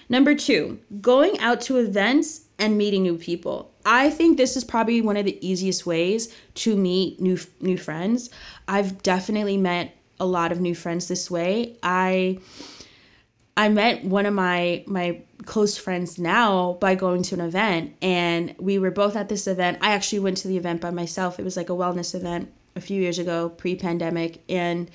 number 0.09 0.33
two 0.35 0.79
going 1.01 1.37
out 1.39 1.61
to 1.61 1.77
events 1.77 2.41
and 2.59 2.77
meeting 2.77 3.03
new 3.03 3.17
people 3.17 3.71
I 3.87 4.09
think 4.09 4.35
this 4.35 4.57
is 4.57 4.65
probably 4.65 4.99
one 4.99 5.15
of 5.15 5.23
the 5.23 5.47
easiest 5.47 5.85
ways 5.85 6.35
to 6.55 6.75
meet 6.75 7.21
new 7.21 7.39
new 7.61 7.77
friends. 7.77 8.29
I've 8.67 9.01
definitely 9.01 9.55
met 9.55 9.95
a 10.19 10.25
lot 10.25 10.51
of 10.51 10.59
new 10.59 10.75
friends 10.75 11.07
this 11.07 11.31
way. 11.31 11.77
I 11.81 12.39
I 13.57 13.69
met 13.69 14.05
one 14.05 14.25
of 14.25 14.33
my 14.33 14.83
my 14.87 15.21
close 15.45 15.77
friends 15.77 16.19
now 16.19 16.73
by 16.73 16.95
going 16.95 17.23
to 17.23 17.35
an 17.35 17.41
event 17.41 17.95
and 18.01 18.55
we 18.59 18.79
were 18.79 18.91
both 18.91 19.15
at 19.15 19.29
this 19.29 19.47
event. 19.47 19.79
I 19.81 19.91
actually 19.91 20.19
went 20.19 20.37
to 20.37 20.47
the 20.47 20.57
event 20.57 20.81
by 20.81 20.91
myself. 20.91 21.39
It 21.39 21.43
was 21.43 21.57
like 21.57 21.69
a 21.69 21.73
wellness 21.73 22.13
event 22.13 22.51
a 22.75 22.81
few 22.81 23.01
years 23.01 23.17
ago, 23.17 23.49
pre-pandemic 23.49 24.43
and 24.47 24.89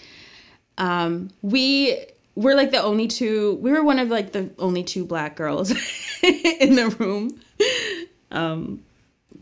um, 0.79 1.31
we 1.43 1.99
were 2.35 2.55
like 2.55 2.71
the 2.71 2.83
only 2.83 3.09
two 3.09 3.59
we 3.61 3.71
were 3.71 3.83
one 3.83 3.99
of 3.99 4.09
like 4.09 4.33
the 4.33 4.51
only 4.59 4.83
two 4.83 5.05
black 5.05 5.37
girls 5.37 5.71
in 6.23 6.77
the 6.77 6.89
room 6.99 7.39
um, 8.31 8.83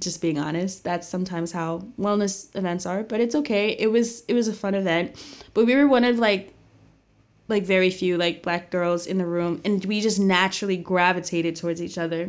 just 0.00 0.20
being 0.20 0.38
honest, 0.38 0.82
that's 0.82 1.06
sometimes 1.06 1.52
how 1.52 1.86
wellness 1.98 2.54
events 2.56 2.86
are, 2.86 3.02
but 3.02 3.20
it's 3.20 3.34
okay. 3.34 3.70
It 3.78 3.88
was 3.88 4.22
it 4.28 4.34
was 4.34 4.48
a 4.48 4.52
fun 4.52 4.74
event, 4.74 5.14
but 5.54 5.66
we 5.66 5.74
were 5.74 5.86
one 5.86 6.04
of 6.04 6.18
like 6.18 6.54
like 7.50 7.64
very 7.64 7.90
few 7.90 8.16
like 8.16 8.42
black 8.42 8.70
girls 8.70 9.06
in 9.06 9.18
the 9.18 9.26
room 9.26 9.60
and 9.64 9.84
we 9.84 10.00
just 10.00 10.18
naturally 10.18 10.76
gravitated 10.76 11.56
towards 11.56 11.82
each 11.82 11.98
other. 11.98 12.22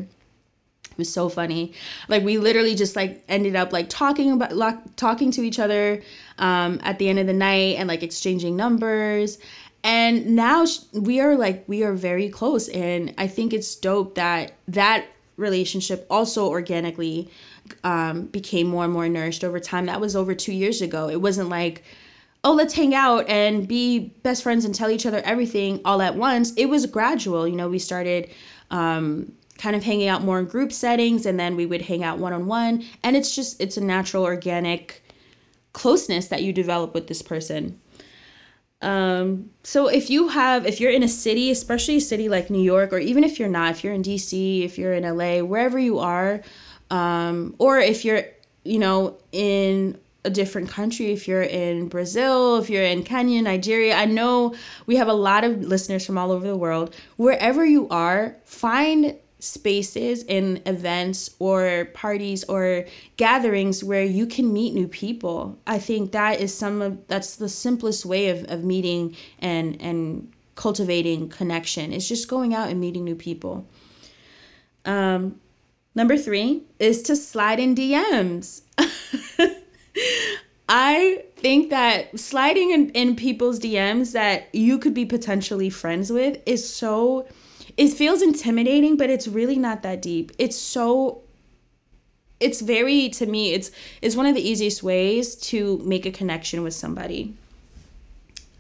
It 0.92 0.98
was 0.98 1.14
so 1.14 1.30
funny. 1.30 1.74
Like 2.10 2.24
we 2.24 2.38
literally 2.38 2.76
just 2.76 2.96
like 2.96 3.24
ended 3.30 3.56
up 3.56 3.72
like 3.72 3.88
talking 3.88 4.32
about 4.32 4.56
like, 4.56 4.96
talking 4.98 5.32
to 5.32 5.42
each 5.42 5.60
other 5.60 6.02
um, 6.38 6.80
at 6.84 7.00
the 7.00 7.08
end 7.08 7.20
of 7.20 7.28
the 7.28 7.34
night 7.34 7.78
and 7.78 7.88
like 7.88 8.04
exchanging 8.04 8.56
numbers 8.56 9.38
and 9.84 10.36
now 10.36 10.66
we 10.94 11.20
are 11.20 11.36
like 11.36 11.64
we 11.68 11.84
are 11.84 11.94
very 11.94 12.30
close 12.30 12.70
and 12.70 13.16
i 13.18 13.26
think 13.26 13.52
it's 13.52 13.74
dope 13.74 14.14
that 14.14 14.54
that 14.68 15.08
relationship 15.38 16.06
also 16.08 16.48
organically 16.48 17.28
um, 17.84 18.26
became 18.26 18.68
more 18.68 18.84
and 18.84 18.94
more 18.94 19.10
nourished 19.10 19.44
over 19.44 19.60
time. 19.60 19.86
That 19.86 20.02
was 20.02 20.16
over 20.16 20.34
two 20.36 20.54
years 20.54 20.82
ago. 20.82 21.10
It 21.10 21.22
wasn't 21.22 21.50
like, 21.50 21.84
oh, 22.44 22.54
let's 22.54 22.74
hang 22.74 22.96
out 22.96 23.28
and 23.30 23.68
be 23.68 24.00
best 24.24 24.44
friends 24.44 24.66
and 24.66 24.74
tell 24.74 24.90
each 24.90 25.06
other 25.06 25.22
everything 25.24 25.80
all 25.86 26.02
at 26.02 26.16
once. 26.16 26.54
It 26.56 26.66
was 26.68 26.86
gradual. 26.88 27.48
You 27.48 27.56
know, 27.56 27.70
we 27.70 27.80
started 27.80 28.30
um, 28.72 29.32
kind 29.58 29.76
of 29.76 29.84
hanging 29.84 30.08
out 30.08 30.24
more 30.24 30.40
in 30.40 30.46
group 30.46 30.72
settings 30.72 31.26
and 31.26 31.40
then 31.40 31.56
we 31.56 31.66
would 31.66 31.84
hang 31.84 32.04
out 32.04 32.18
one 32.18 32.34
on 32.34 32.48
one. 32.48 32.84
And 33.04 33.16
it's 33.16 33.36
just, 33.36 33.62
it's 33.62 33.78
a 33.78 33.82
natural, 33.82 34.24
organic 34.24 35.04
closeness 35.74 36.28
that 36.30 36.42
you 36.42 36.52
develop 36.52 36.96
with 36.96 37.08
this 37.08 37.22
person. 37.22 37.80
Um, 38.82 39.52
so 39.64 39.88
if 39.88 40.10
you 40.10 40.30
have, 40.30 40.66
if 40.66 40.80
you're 40.82 40.92
in 40.92 41.04
a 41.04 41.08
city, 41.08 41.52
especially 41.52 41.98
a 41.98 42.02
city 42.02 42.28
like 42.28 42.50
New 42.50 42.62
York, 42.62 42.92
or 42.92 42.98
even 42.98 43.24
if 43.24 43.40
you're 43.40 43.50
not, 43.50 43.72
if 43.72 43.84
you're 43.84 43.94
in 43.94 44.02
DC, 44.02 44.64
if 44.64 44.80
you're 44.80 44.94
in 44.94 45.04
LA, 45.04 45.46
wherever 45.46 45.78
you 45.78 46.00
are, 46.00 46.42
um, 46.90 47.56
or 47.60 47.78
if 47.78 48.04
you're, 48.04 48.24
you 48.64 48.80
know, 48.80 49.18
in 49.32 50.00
a 50.24 50.30
different 50.30 50.70
country, 50.70 51.12
if 51.12 51.28
you're 51.28 51.42
in 51.42 51.88
Brazil, 51.88 52.58
if 52.58 52.70
you're 52.70 52.84
in 52.84 53.04
Kenya, 53.04 53.42
Nigeria, 53.42 53.96
I 53.96 54.06
know 54.06 54.56
we 54.86 54.98
have 54.98 55.08
a 55.08 55.14
lot 55.14 55.44
of 55.44 55.62
listeners 55.62 56.06
from 56.06 56.18
all 56.18 56.32
over 56.32 56.48
the 56.48 56.56
world. 56.56 56.96
Wherever 57.18 57.66
you 57.66 57.88
are, 57.90 58.38
find 58.46 59.18
spaces 59.40 60.24
and 60.30 60.62
events 60.68 61.32
or 61.40 61.86
parties 61.94 62.44
or 62.44 62.86
gatherings 63.18 63.84
where 63.84 64.04
you 64.04 64.28
can 64.28 64.54
meet 64.54 64.74
new 64.74 64.88
people. 64.88 65.58
I 65.66 65.80
think 65.80 66.12
that 66.12 66.40
is 66.40 66.56
some 66.56 66.82
of 66.82 67.08
that's 67.08 67.38
the 67.38 67.50
simplest 67.50 68.06
way 68.06 68.30
of, 68.30 68.46
of 68.52 68.64
meeting 68.64 69.16
and 69.40 69.82
and 69.82 70.32
cultivating 70.54 71.30
connection. 71.30 71.92
It's 71.92 72.08
just 72.08 72.28
going 72.28 72.54
out 72.54 72.70
and 72.70 72.80
meeting 72.80 73.04
new 73.04 73.16
people. 73.16 73.68
Um 74.86 75.40
number 75.96 76.18
3 76.18 76.62
is 76.78 77.02
to 77.04 77.16
slide 77.16 77.60
in 77.60 77.74
DMs. 77.74 78.62
I 80.70 81.26
think 81.36 81.70
that 81.70 82.18
sliding 82.18 82.72
in, 82.72 82.90
in 82.92 83.16
people's 83.16 83.60
DMs 83.60 84.14
that 84.14 84.54
you 84.54 84.78
could 84.78 84.94
be 84.94 85.06
potentially 85.06 85.70
friends 85.70 86.12
with 86.12 86.42
is 86.46 86.68
so 86.68 87.28
it 87.78 87.90
feels 87.90 88.22
intimidating, 88.22 88.96
but 88.96 89.10
it's 89.10 89.28
really 89.28 89.58
not 89.58 89.84
that 89.84 90.02
deep. 90.02 90.32
It's 90.38 90.56
so 90.56 91.24
it's 92.40 92.62
very 92.62 93.08
to 93.08 93.26
me 93.26 93.54
it's 93.54 93.70
it's 94.02 94.16
one 94.16 94.26
of 94.26 94.34
the 94.34 94.42
easiest 94.42 94.82
ways 94.82 95.36
to 95.36 95.78
make 95.80 96.06
a 96.06 96.12
connection 96.12 96.64
with 96.64 96.74
somebody. 96.74 97.36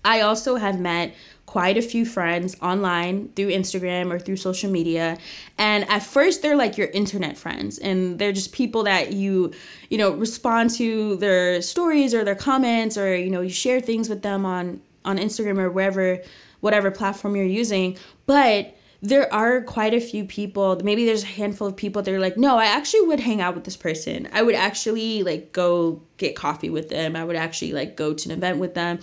I 0.03 0.21
also 0.21 0.55
have 0.55 0.79
met 0.79 1.13
quite 1.51 1.77
a 1.77 1.81
few 1.81 2.05
friends 2.05 2.55
online 2.61 3.27
through 3.35 3.49
Instagram 3.49 4.09
or 4.09 4.17
through 4.17 4.37
social 4.37 4.71
media. 4.71 5.17
And 5.57 5.83
at 5.89 6.01
first 6.01 6.41
they're 6.41 6.55
like 6.55 6.77
your 6.77 6.87
internet 6.91 7.37
friends 7.37 7.77
and 7.77 8.17
they're 8.17 8.31
just 8.31 8.53
people 8.53 8.83
that 8.83 9.11
you, 9.11 9.51
you 9.89 9.97
know, 9.97 10.11
respond 10.11 10.69
to 10.75 11.17
their 11.17 11.61
stories 11.61 12.13
or 12.13 12.23
their 12.23 12.35
comments 12.35 12.97
or 12.97 13.17
you 13.17 13.29
know, 13.29 13.41
you 13.41 13.49
share 13.49 13.81
things 13.81 14.07
with 14.07 14.21
them 14.21 14.45
on 14.45 14.79
on 15.03 15.17
Instagram 15.17 15.59
or 15.59 15.69
wherever 15.69 16.21
whatever 16.61 16.89
platform 16.89 17.35
you're 17.35 17.43
using. 17.43 17.97
But 18.27 18.73
there 19.01 19.27
are 19.33 19.61
quite 19.61 19.93
a 19.93 19.99
few 19.99 20.23
people 20.23 20.79
maybe 20.83 21.05
there's 21.05 21.23
a 21.23 21.33
handful 21.41 21.65
of 21.65 21.75
people 21.75 22.03
that 22.03 22.13
are 22.13 22.19
like 22.19 22.37
no 22.37 22.59
i 22.59 22.65
actually 22.65 23.01
would 23.07 23.19
hang 23.19 23.41
out 23.41 23.55
with 23.55 23.63
this 23.63 23.75
person 23.75 24.29
i 24.31 24.43
would 24.43 24.53
actually 24.53 25.23
like 25.23 25.51
go 25.53 25.99
get 26.17 26.35
coffee 26.35 26.69
with 26.69 26.89
them 26.89 27.15
i 27.15 27.23
would 27.23 27.35
actually 27.35 27.73
like 27.73 27.97
go 27.97 28.13
to 28.13 28.29
an 28.29 28.37
event 28.37 28.59
with 28.59 28.75
them 28.75 28.99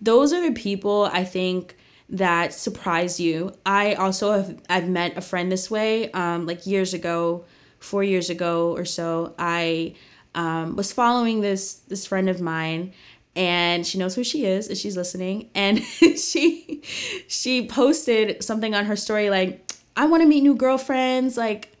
those 0.00 0.32
are 0.32 0.40
the 0.40 0.58
people 0.58 1.10
i 1.12 1.22
think 1.22 1.76
that 2.12 2.52
surprise 2.52 3.18
you. 3.18 3.52
I 3.66 3.94
also 3.94 4.32
have 4.32 4.60
i've 4.68 4.88
met 4.88 5.16
a 5.16 5.20
friend 5.20 5.50
this 5.50 5.70
way 5.70 6.10
um, 6.12 6.46
like 6.46 6.66
years 6.66 6.94
ago 6.94 7.44
four 7.80 8.04
years 8.04 8.30
ago 8.30 8.72
or 8.76 8.84
so. 8.84 9.34
I 9.38 9.94
um, 10.34 10.76
was 10.76 10.92
following 10.92 11.40
this 11.40 11.74
this 11.74 12.06
friend 12.06 12.28
of 12.28 12.40
mine 12.40 12.92
and 13.34 13.86
she 13.86 13.98
knows 13.98 14.14
who 14.14 14.24
she 14.24 14.44
is 14.44 14.68
and 14.68 14.76
she's 14.76 14.96
listening 14.96 15.50
and 15.54 15.78
she 16.18 16.82
she 17.28 17.66
posted 17.66 18.42
something 18.44 18.74
on 18.74 18.84
her 18.84 18.96
story 18.96 19.30
like 19.30 19.72
i 19.96 20.04
want 20.04 20.22
to 20.22 20.28
meet 20.28 20.42
new 20.42 20.54
girlfriends 20.54 21.36
like 21.36 21.72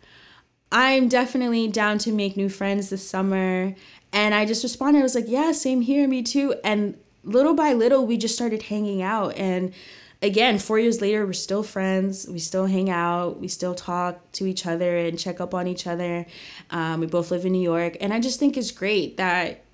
i'm 0.70 1.08
definitely 1.08 1.68
down 1.68 1.98
to 1.98 2.10
make 2.10 2.36
new 2.36 2.48
friends 2.48 2.88
this 2.88 3.06
summer 3.06 3.74
and 4.12 4.34
i 4.34 4.46
just 4.46 4.62
responded 4.62 5.00
i 5.00 5.02
was 5.02 5.14
like 5.14 5.28
yeah 5.28 5.52
same 5.52 5.82
here 5.82 6.08
me 6.08 6.22
too 6.22 6.54
and 6.64 6.96
little 7.22 7.54
by 7.54 7.72
little 7.72 8.06
we 8.06 8.16
just 8.16 8.34
started 8.34 8.62
hanging 8.62 9.02
out 9.02 9.36
and 9.36 9.74
again 10.22 10.58
four 10.58 10.78
years 10.78 11.00
later 11.00 11.26
we're 11.26 11.32
still 11.32 11.62
friends. 11.62 12.26
We 12.28 12.38
still 12.38 12.66
hang 12.66 12.88
out. 12.88 13.40
We 13.40 13.48
still 13.48 13.74
talk 13.74 14.32
to 14.32 14.46
each 14.46 14.66
other 14.66 14.96
and 14.96 15.18
check 15.18 15.40
up 15.40 15.52
on 15.52 15.66
each 15.66 15.86
other. 15.86 16.24
Um, 16.70 17.00
we 17.00 17.06
both 17.06 17.30
live 17.30 17.44
in 17.44 17.52
new 17.52 17.62
york. 17.62 17.96
And 18.00 18.14
i 18.14 18.20
just 18.20 18.38
think 18.38 18.56
it's 18.56 18.70
great 18.70 19.16
that 19.16 19.64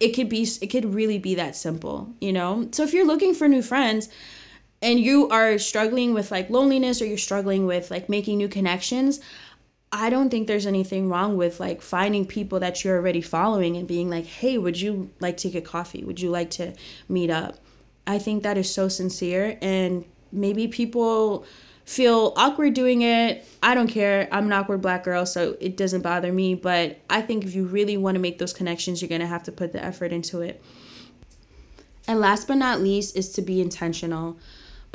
it 0.00 0.10
could 0.10 0.28
be 0.28 0.48
it 0.60 0.68
could 0.68 0.94
really 0.94 1.18
be 1.18 1.34
that 1.36 1.54
simple 1.54 2.12
you 2.20 2.32
know? 2.32 2.68
So 2.72 2.82
if 2.82 2.92
you're 2.94 3.06
looking 3.06 3.34
for 3.34 3.46
new 3.46 3.62
friends 3.62 4.08
and 4.82 4.98
you 4.98 5.28
are 5.28 5.58
struggling 5.58 6.14
with 6.14 6.30
like 6.30 6.48
loneliness 6.48 7.02
or 7.02 7.06
you're 7.06 7.18
struggling 7.18 7.66
with 7.66 7.90
like 7.90 8.08
making 8.08 8.38
new 8.38 8.48
connections 8.48 9.20
i 9.92 10.08
don't 10.08 10.30
think 10.30 10.46
there's 10.46 10.66
anything 10.66 11.08
wrong 11.08 11.36
with 11.36 11.60
like 11.60 11.82
finding 11.82 12.24
people 12.24 12.60
that 12.60 12.82
you're 12.82 12.96
already 12.96 13.20
following 13.20 13.76
and 13.76 13.86
being 13.86 14.08
like 14.08 14.24
hey 14.24 14.56
would 14.56 14.80
you 14.80 15.10
like 15.20 15.36
to 15.36 15.50
get 15.50 15.64
coffee? 15.64 16.02
Would 16.04 16.20
you 16.20 16.30
like 16.30 16.50
to 16.52 16.72
meet 17.08 17.28
up 17.28 17.58
i 18.10 18.18
think 18.18 18.42
that 18.42 18.56
is 18.58 18.72
so 18.72 18.88
sincere 18.88 19.56
and 19.62 20.04
maybe 20.32 20.68
people 20.68 21.44
feel 21.90 22.32
awkward 22.36 22.72
doing 22.72 23.02
it. 23.02 23.44
I 23.64 23.74
don't 23.74 23.88
care. 23.88 24.28
I'm 24.30 24.46
an 24.46 24.52
awkward 24.52 24.80
black 24.80 25.02
girl, 25.02 25.26
so 25.26 25.56
it 25.58 25.76
doesn't 25.76 26.02
bother 26.02 26.32
me. 26.32 26.54
But 26.54 27.00
I 27.10 27.20
think 27.20 27.44
if 27.44 27.52
you 27.52 27.64
really 27.64 27.96
want 27.96 28.14
to 28.14 28.20
make 28.20 28.38
those 28.38 28.52
connections, 28.52 29.02
you're 29.02 29.08
going 29.08 29.22
to 29.22 29.26
have 29.26 29.42
to 29.44 29.52
put 29.52 29.72
the 29.72 29.84
effort 29.84 30.12
into 30.12 30.40
it. 30.40 30.62
And 32.06 32.20
last 32.20 32.46
but 32.46 32.54
not 32.54 32.80
least 32.80 33.16
is 33.16 33.32
to 33.32 33.42
be 33.42 33.60
intentional. 33.60 34.38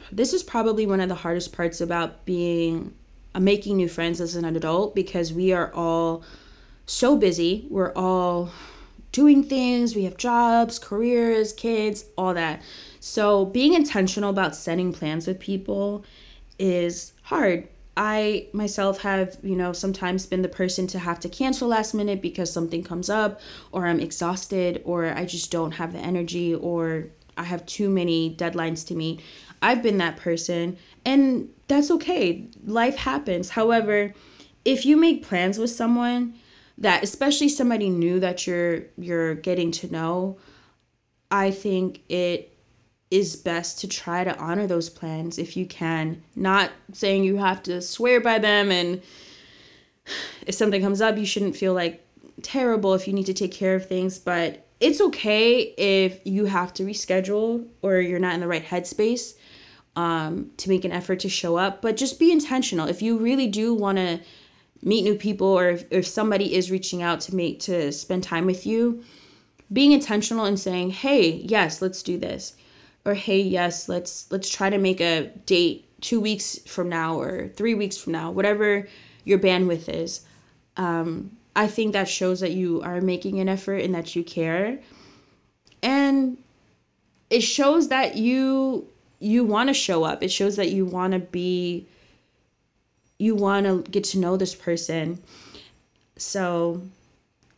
This 0.10 0.32
is 0.32 0.42
probably 0.42 0.88
one 0.88 1.02
of 1.02 1.10
the 1.10 1.16
hardest 1.16 1.52
parts 1.52 1.82
about 1.82 2.26
being 2.26 2.94
uh, 3.34 3.42
making 3.42 3.76
new 3.76 3.90
friends 3.90 4.22
as 4.22 4.38
an 4.38 4.46
adult 4.46 4.96
because 4.96 5.34
we 5.34 5.52
are 5.52 5.74
all 5.74 6.24
so 6.86 7.18
busy. 7.18 7.68
We're 7.70 7.94
all 7.94 8.52
doing 9.12 9.44
things, 9.44 9.96
we 9.96 10.04
have 10.04 10.18
jobs, 10.18 10.78
careers, 10.78 11.54
kids, 11.54 12.06
all 12.18 12.34
that. 12.34 12.62
So, 13.08 13.46
being 13.46 13.76
intentional 13.76 14.32
about 14.32 14.56
setting 14.56 14.92
plans 14.92 15.28
with 15.28 15.40
people 15.40 16.04
is 16.58 17.14
hard. 17.22 17.68
I 17.96 18.48
myself 18.52 19.02
have, 19.02 19.38
you 19.44 19.56
know, 19.56 19.74
sometimes 19.74 20.26
been 20.26 20.42
the 20.42 20.50
person 20.50 20.88
to 20.88 20.98
have 20.98 21.20
to 21.20 21.30
cancel 21.30 21.68
last 21.68 21.94
minute 21.94 22.20
because 22.20 22.52
something 22.52 22.84
comes 22.84 23.08
up 23.08 23.40
or 23.72 23.86
I'm 23.86 24.00
exhausted 24.00 24.82
or 24.86 25.06
I 25.06 25.26
just 25.26 25.52
don't 25.52 25.74
have 25.74 25.94
the 25.94 26.00
energy 26.00 26.56
or 26.56 27.10
I 27.38 27.44
have 27.44 27.64
too 27.68 27.92
many 27.92 28.36
deadlines 28.36 28.84
to 28.88 28.96
meet. 28.96 29.22
I've 29.62 29.84
been 29.84 30.00
that 30.00 30.18
person 30.18 30.76
and 31.06 31.50
that's 31.68 31.92
okay. 31.92 32.48
Life 32.66 32.96
happens. 32.96 33.52
However, 33.52 34.16
if 34.66 34.84
you 34.84 34.98
make 34.98 35.24
plans 35.24 35.60
with 35.60 35.70
someone 35.70 36.34
that 36.80 37.04
especially 37.04 37.50
somebody 37.50 37.92
new 37.92 38.20
that 38.20 38.48
you're 38.48 38.86
you're 38.98 39.36
getting 39.36 39.70
to 39.74 39.92
know, 39.92 40.38
I 41.30 41.52
think 41.52 42.02
it 42.10 42.52
is 43.16 43.38
best 43.38 43.80
to 43.80 43.88
try 43.88 44.26
to 44.26 44.38
honor 44.38 44.68
those 44.68 44.90
plans 44.90 45.38
if 45.38 45.56
you 45.56 45.66
can. 45.66 46.22
Not 46.36 46.72
saying 46.92 47.24
you 47.24 47.38
have 47.38 47.64
to 47.64 47.82
swear 47.82 48.20
by 48.20 48.40
them 48.40 48.72
and 48.72 49.02
if 50.46 50.54
something 50.54 50.82
comes 50.82 51.02
up, 51.02 51.18
you 51.18 51.26
shouldn't 51.26 51.56
feel 51.56 51.74
like 51.74 52.06
terrible 52.42 52.94
if 52.94 53.08
you 53.08 53.14
need 53.14 53.26
to 53.28 53.34
take 53.34 53.54
care 53.54 53.74
of 53.74 53.88
things, 53.88 54.20
but 54.20 54.68
it's 54.82 55.00
okay 55.00 55.62
if 55.78 56.20
you 56.26 56.46
have 56.46 56.74
to 56.74 56.84
reschedule 56.84 57.66
or 57.82 58.02
you're 58.02 58.20
not 58.20 58.34
in 58.34 58.42
the 58.42 58.48
right 58.48 58.66
headspace 58.66 59.36
um, 59.96 60.52
to 60.58 60.68
make 60.68 60.84
an 60.84 60.92
effort 60.92 61.22
to 61.22 61.30
show 61.30 61.56
up, 61.56 61.82
but 61.82 61.96
just 61.96 62.20
be 62.20 62.34
intentional. 62.34 62.90
If 62.90 63.02
you 63.02 63.18
really 63.18 63.48
do 63.48 63.74
want 63.74 63.98
to 63.98 64.20
meet 64.82 65.04
new 65.04 65.16
people 65.16 65.48
or 65.48 65.70
if, 65.70 65.86
if 65.90 66.06
somebody 66.06 66.54
is 66.54 66.70
reaching 66.70 67.02
out 67.02 67.22
to 67.22 67.36
make 67.36 67.62
to 67.62 67.94
spend 67.94 68.24
time 68.24 68.46
with 68.46 68.66
you, 68.66 69.04
being 69.72 69.94
intentional 69.94 70.46
and 70.46 70.60
saying, 70.60 70.92
"Hey, 70.92 71.30
yes, 71.30 71.82
let's 71.82 72.04
do 72.04 72.20
this." 72.20 72.54
Or, 73.06 73.14
"Hey, 73.14 73.42
yes, 73.42 73.88
let's 73.88 74.26
let's 74.32 74.50
try 74.50 74.70
to 74.70 74.78
make 74.78 75.00
a 75.00 75.32
date 75.46 75.86
2 76.02 76.20
weeks 76.20 76.60
from 76.66 76.90
now 76.90 77.20
or 77.20 77.50
3 77.56 77.74
weeks 77.74 77.98
from 77.98 78.14
now, 78.14 78.32
whatever 78.32 78.88
your 79.24 79.40
bandwidth 79.40 79.88
is." 79.88 80.22
Um, 80.78 81.38
I 81.56 81.68
think 81.68 81.94
that 81.94 82.10
shows 82.10 82.42
that 82.42 82.52
you 82.52 82.82
are 82.82 83.00
making 83.00 83.40
an 83.40 83.48
effort 83.48 83.78
and 83.78 83.96
that 83.96 84.16
you 84.16 84.24
care. 84.24 84.80
And 85.82 86.38
it 87.30 87.42
shows 87.42 87.88
that 87.90 88.18
you 88.18 88.88
you 89.20 89.46
want 89.46 89.70
to 89.70 89.74
show 89.74 90.04
up. 90.04 90.22
It 90.22 90.32
shows 90.32 90.56
that 90.58 90.70
you 90.70 90.86
want 90.86 91.14
to 91.14 91.20
be 91.20 91.88
you 93.18 93.36
want 93.36 93.66
to 93.66 93.90
get 93.90 94.04
to 94.04 94.20
know 94.20 94.36
this 94.36 94.54
person. 94.54 95.24
So 96.18 96.82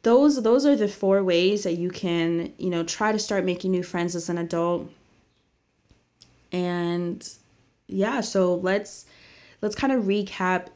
those 0.04 0.43
those 0.43 0.66
are 0.66 0.76
the 0.76 0.88
four 0.88 1.24
ways 1.24 1.64
that 1.64 1.74
you 1.74 1.89
can, 1.89 2.54
you 2.58 2.70
know, 2.70 2.84
try 2.84 3.12
to 3.12 3.20
start 3.20 3.45
making 3.45 3.72
new 3.72 3.84
friends 3.84 4.16
as 4.16 4.30
an 4.30 4.38
adult. 4.38 4.91
And 6.52 7.28
yeah, 7.88 8.22
so 8.22 8.56
let's 8.56 9.06
let's 9.62 9.76
kind 9.76 9.93
of 9.93 10.04
recap 10.04 10.68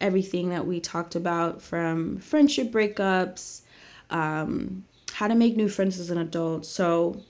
everything 0.00 0.50
that 0.50 0.66
we 0.66 0.80
talked 0.80 1.14
about 1.14 1.62
from 1.62 2.18
friendship 2.18 2.72
breakups, 2.72 3.62
um, 4.10 4.84
how 5.14 5.28
to 5.28 5.34
make 5.34 5.56
new 5.56 5.68
friends 5.68 5.98
as 5.98 6.10
an 6.10 6.18
adult. 6.18 6.66
So, 6.66 7.22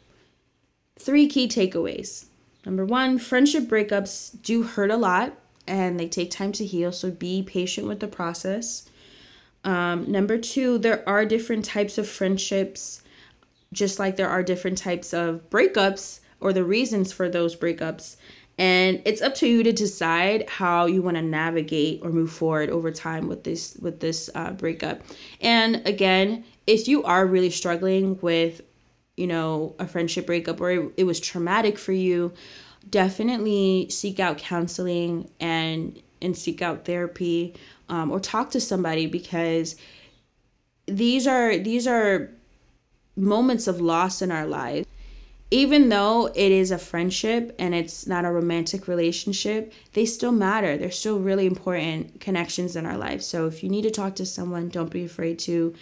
three 0.98 1.28
key 1.28 1.46
takeaways. 1.46 2.26
Number 2.64 2.84
one, 2.84 3.18
friendship 3.18 3.64
breakups 3.64 4.40
do 4.42 4.62
hurt 4.62 4.90
a 4.90 4.96
lot 4.96 5.34
and 5.66 5.98
they 5.98 6.08
take 6.08 6.30
time 6.30 6.52
to 6.52 6.64
heal, 6.64 6.92
so 6.92 7.10
be 7.10 7.42
patient 7.42 7.86
with 7.86 8.00
the 8.00 8.08
process. 8.08 8.88
Um, 9.64 10.10
number 10.10 10.38
two, 10.38 10.78
there 10.78 11.08
are 11.08 11.24
different 11.24 11.64
types 11.64 11.98
of 11.98 12.08
friendships, 12.08 13.02
just 13.72 13.98
like 13.98 14.16
there 14.16 14.28
are 14.28 14.42
different 14.42 14.78
types 14.78 15.12
of 15.12 15.48
breakups 15.50 16.20
or 16.42 16.52
the 16.52 16.64
reasons 16.64 17.12
for 17.12 17.28
those 17.28 17.56
breakups. 17.56 18.16
And 18.58 19.00
it's 19.04 19.22
up 19.22 19.34
to 19.36 19.48
you 19.48 19.62
to 19.62 19.72
decide 19.72 20.48
how 20.48 20.86
you 20.86 21.00
want 21.02 21.16
to 21.16 21.22
navigate 21.22 22.00
or 22.02 22.10
move 22.10 22.30
forward 22.30 22.68
over 22.70 22.90
time 22.90 23.26
with 23.26 23.44
this 23.44 23.76
with 23.80 24.00
this 24.00 24.28
uh, 24.34 24.52
breakup. 24.52 25.02
And 25.40 25.86
again, 25.86 26.44
if 26.66 26.86
you 26.86 27.02
are 27.04 27.26
really 27.26 27.50
struggling 27.50 28.18
with, 28.20 28.60
you 29.16 29.26
know, 29.26 29.74
a 29.78 29.86
friendship 29.86 30.26
breakup 30.26 30.60
or 30.60 30.70
it, 30.70 30.94
it 30.98 31.04
was 31.04 31.18
traumatic 31.18 31.78
for 31.78 31.92
you, 31.92 32.34
definitely 32.90 33.88
seek 33.88 34.20
out 34.20 34.38
counseling 34.38 35.30
and 35.40 36.00
and 36.20 36.36
seek 36.36 36.62
out 36.62 36.84
therapy 36.84 37.54
um, 37.88 38.10
or 38.10 38.20
talk 38.20 38.50
to 38.50 38.60
somebody 38.60 39.06
because 39.06 39.76
these 40.86 41.26
are 41.26 41.56
these 41.58 41.86
are 41.86 42.30
moments 43.16 43.66
of 43.66 43.80
loss 43.80 44.22
in 44.22 44.30
our 44.30 44.46
lives 44.46 44.86
even 45.52 45.90
though 45.90 46.30
it 46.34 46.50
is 46.50 46.70
a 46.70 46.78
friendship 46.78 47.54
and 47.58 47.74
it's 47.74 48.06
not 48.06 48.24
a 48.24 48.32
romantic 48.32 48.88
relationship, 48.88 49.70
they 49.92 50.06
still 50.06 50.32
matter. 50.32 50.78
They're 50.78 50.90
still 50.90 51.18
really 51.18 51.44
important 51.44 52.20
connections 52.20 52.74
in 52.74 52.86
our 52.86 52.96
life. 52.96 53.20
So 53.20 53.46
if 53.48 53.62
you 53.62 53.68
need 53.68 53.82
to 53.82 53.90
talk 53.90 54.14
to 54.16 54.24
someone, 54.24 54.70
don't 54.70 54.90
be 54.90 55.04
afraid 55.04 55.38
to 55.40 55.74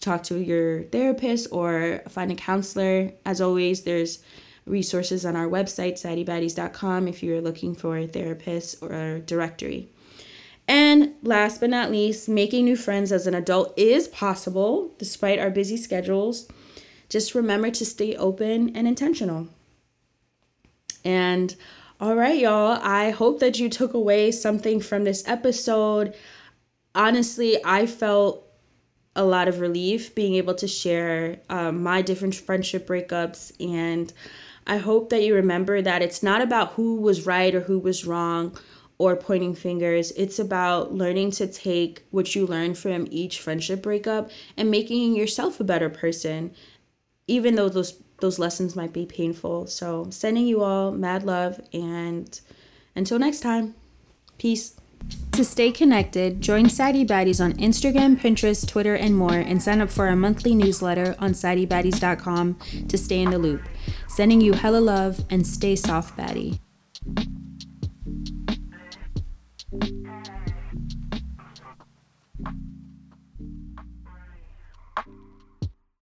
talk 0.00 0.22
to 0.24 0.38
your 0.38 0.84
therapist 0.84 1.48
or 1.52 2.00
find 2.08 2.32
a 2.32 2.36
counselor. 2.36 3.12
As 3.26 3.42
always, 3.42 3.82
there's 3.82 4.20
resources 4.64 5.26
on 5.26 5.36
our 5.36 5.46
website, 5.46 6.02
saddiebaddies.com, 6.02 7.06
if 7.06 7.22
you're 7.22 7.42
looking 7.42 7.74
for 7.74 7.98
a 7.98 8.06
therapist 8.06 8.82
or 8.82 8.92
a 8.94 9.20
directory. 9.20 9.90
And 10.66 11.16
last 11.22 11.60
but 11.60 11.68
not 11.68 11.90
least, 11.90 12.30
making 12.30 12.64
new 12.64 12.76
friends 12.76 13.12
as 13.12 13.26
an 13.26 13.34
adult 13.34 13.78
is 13.78 14.08
possible 14.08 14.94
despite 14.96 15.38
our 15.38 15.50
busy 15.50 15.76
schedules 15.76 16.48
just 17.08 17.34
remember 17.34 17.70
to 17.70 17.84
stay 17.84 18.16
open 18.16 18.76
and 18.76 18.86
intentional. 18.86 19.48
And 21.04 21.54
all 22.00 22.14
right, 22.14 22.38
y'all, 22.38 22.78
I 22.82 23.10
hope 23.10 23.40
that 23.40 23.58
you 23.58 23.68
took 23.68 23.94
away 23.94 24.30
something 24.30 24.80
from 24.80 25.04
this 25.04 25.26
episode. 25.26 26.14
Honestly, 26.94 27.58
I 27.64 27.86
felt 27.86 28.44
a 29.16 29.24
lot 29.24 29.48
of 29.48 29.60
relief 29.60 30.14
being 30.14 30.34
able 30.34 30.54
to 30.54 30.68
share 30.68 31.40
um, 31.48 31.82
my 31.82 32.02
different 32.02 32.36
friendship 32.36 32.86
breakups. 32.86 33.52
And 33.58 34.12
I 34.66 34.76
hope 34.76 35.10
that 35.10 35.22
you 35.22 35.34
remember 35.34 35.82
that 35.82 36.02
it's 36.02 36.22
not 36.22 36.40
about 36.40 36.72
who 36.72 37.00
was 37.00 37.26
right 37.26 37.52
or 37.52 37.60
who 37.60 37.80
was 37.80 38.04
wrong 38.04 38.56
or 38.98 39.16
pointing 39.16 39.54
fingers. 39.54 40.12
It's 40.12 40.38
about 40.38 40.92
learning 40.92 41.32
to 41.32 41.46
take 41.46 42.04
what 42.10 42.34
you 42.36 42.46
learn 42.46 42.74
from 42.74 43.08
each 43.10 43.40
friendship 43.40 43.82
breakup 43.82 44.30
and 44.56 44.70
making 44.70 45.16
yourself 45.16 45.58
a 45.58 45.64
better 45.64 45.88
person 45.88 46.52
even 47.28 47.54
though 47.54 47.68
those 47.68 48.00
those 48.20 48.38
lessons 48.38 48.74
might 48.74 48.92
be 48.92 49.06
painful. 49.06 49.66
So, 49.68 50.08
sending 50.10 50.46
you 50.46 50.62
all 50.62 50.90
mad 50.90 51.22
love 51.22 51.60
and 51.72 52.40
until 52.96 53.18
next 53.18 53.40
time. 53.40 53.74
Peace. 54.38 54.74
To 55.32 55.44
stay 55.44 55.70
connected, 55.70 56.40
join 56.40 56.68
Saddie 56.68 57.06
Baddies 57.06 57.42
on 57.42 57.52
Instagram, 57.54 58.20
Pinterest, 58.20 58.66
Twitter, 58.66 58.96
and 58.96 59.16
more, 59.16 59.34
and 59.34 59.62
sign 59.62 59.80
up 59.80 59.88
for 59.88 60.08
our 60.08 60.16
monthly 60.16 60.54
newsletter 60.54 61.14
on 61.20 61.30
saddiebaddies.com 61.30 62.58
to 62.88 62.98
stay 62.98 63.22
in 63.22 63.30
the 63.30 63.38
loop. 63.38 63.62
Sending 64.08 64.40
you 64.40 64.54
hella 64.54 64.80
love 64.80 65.24
and 65.30 65.46
stay 65.46 65.76
soft, 65.76 66.16
baddie. 66.16 66.58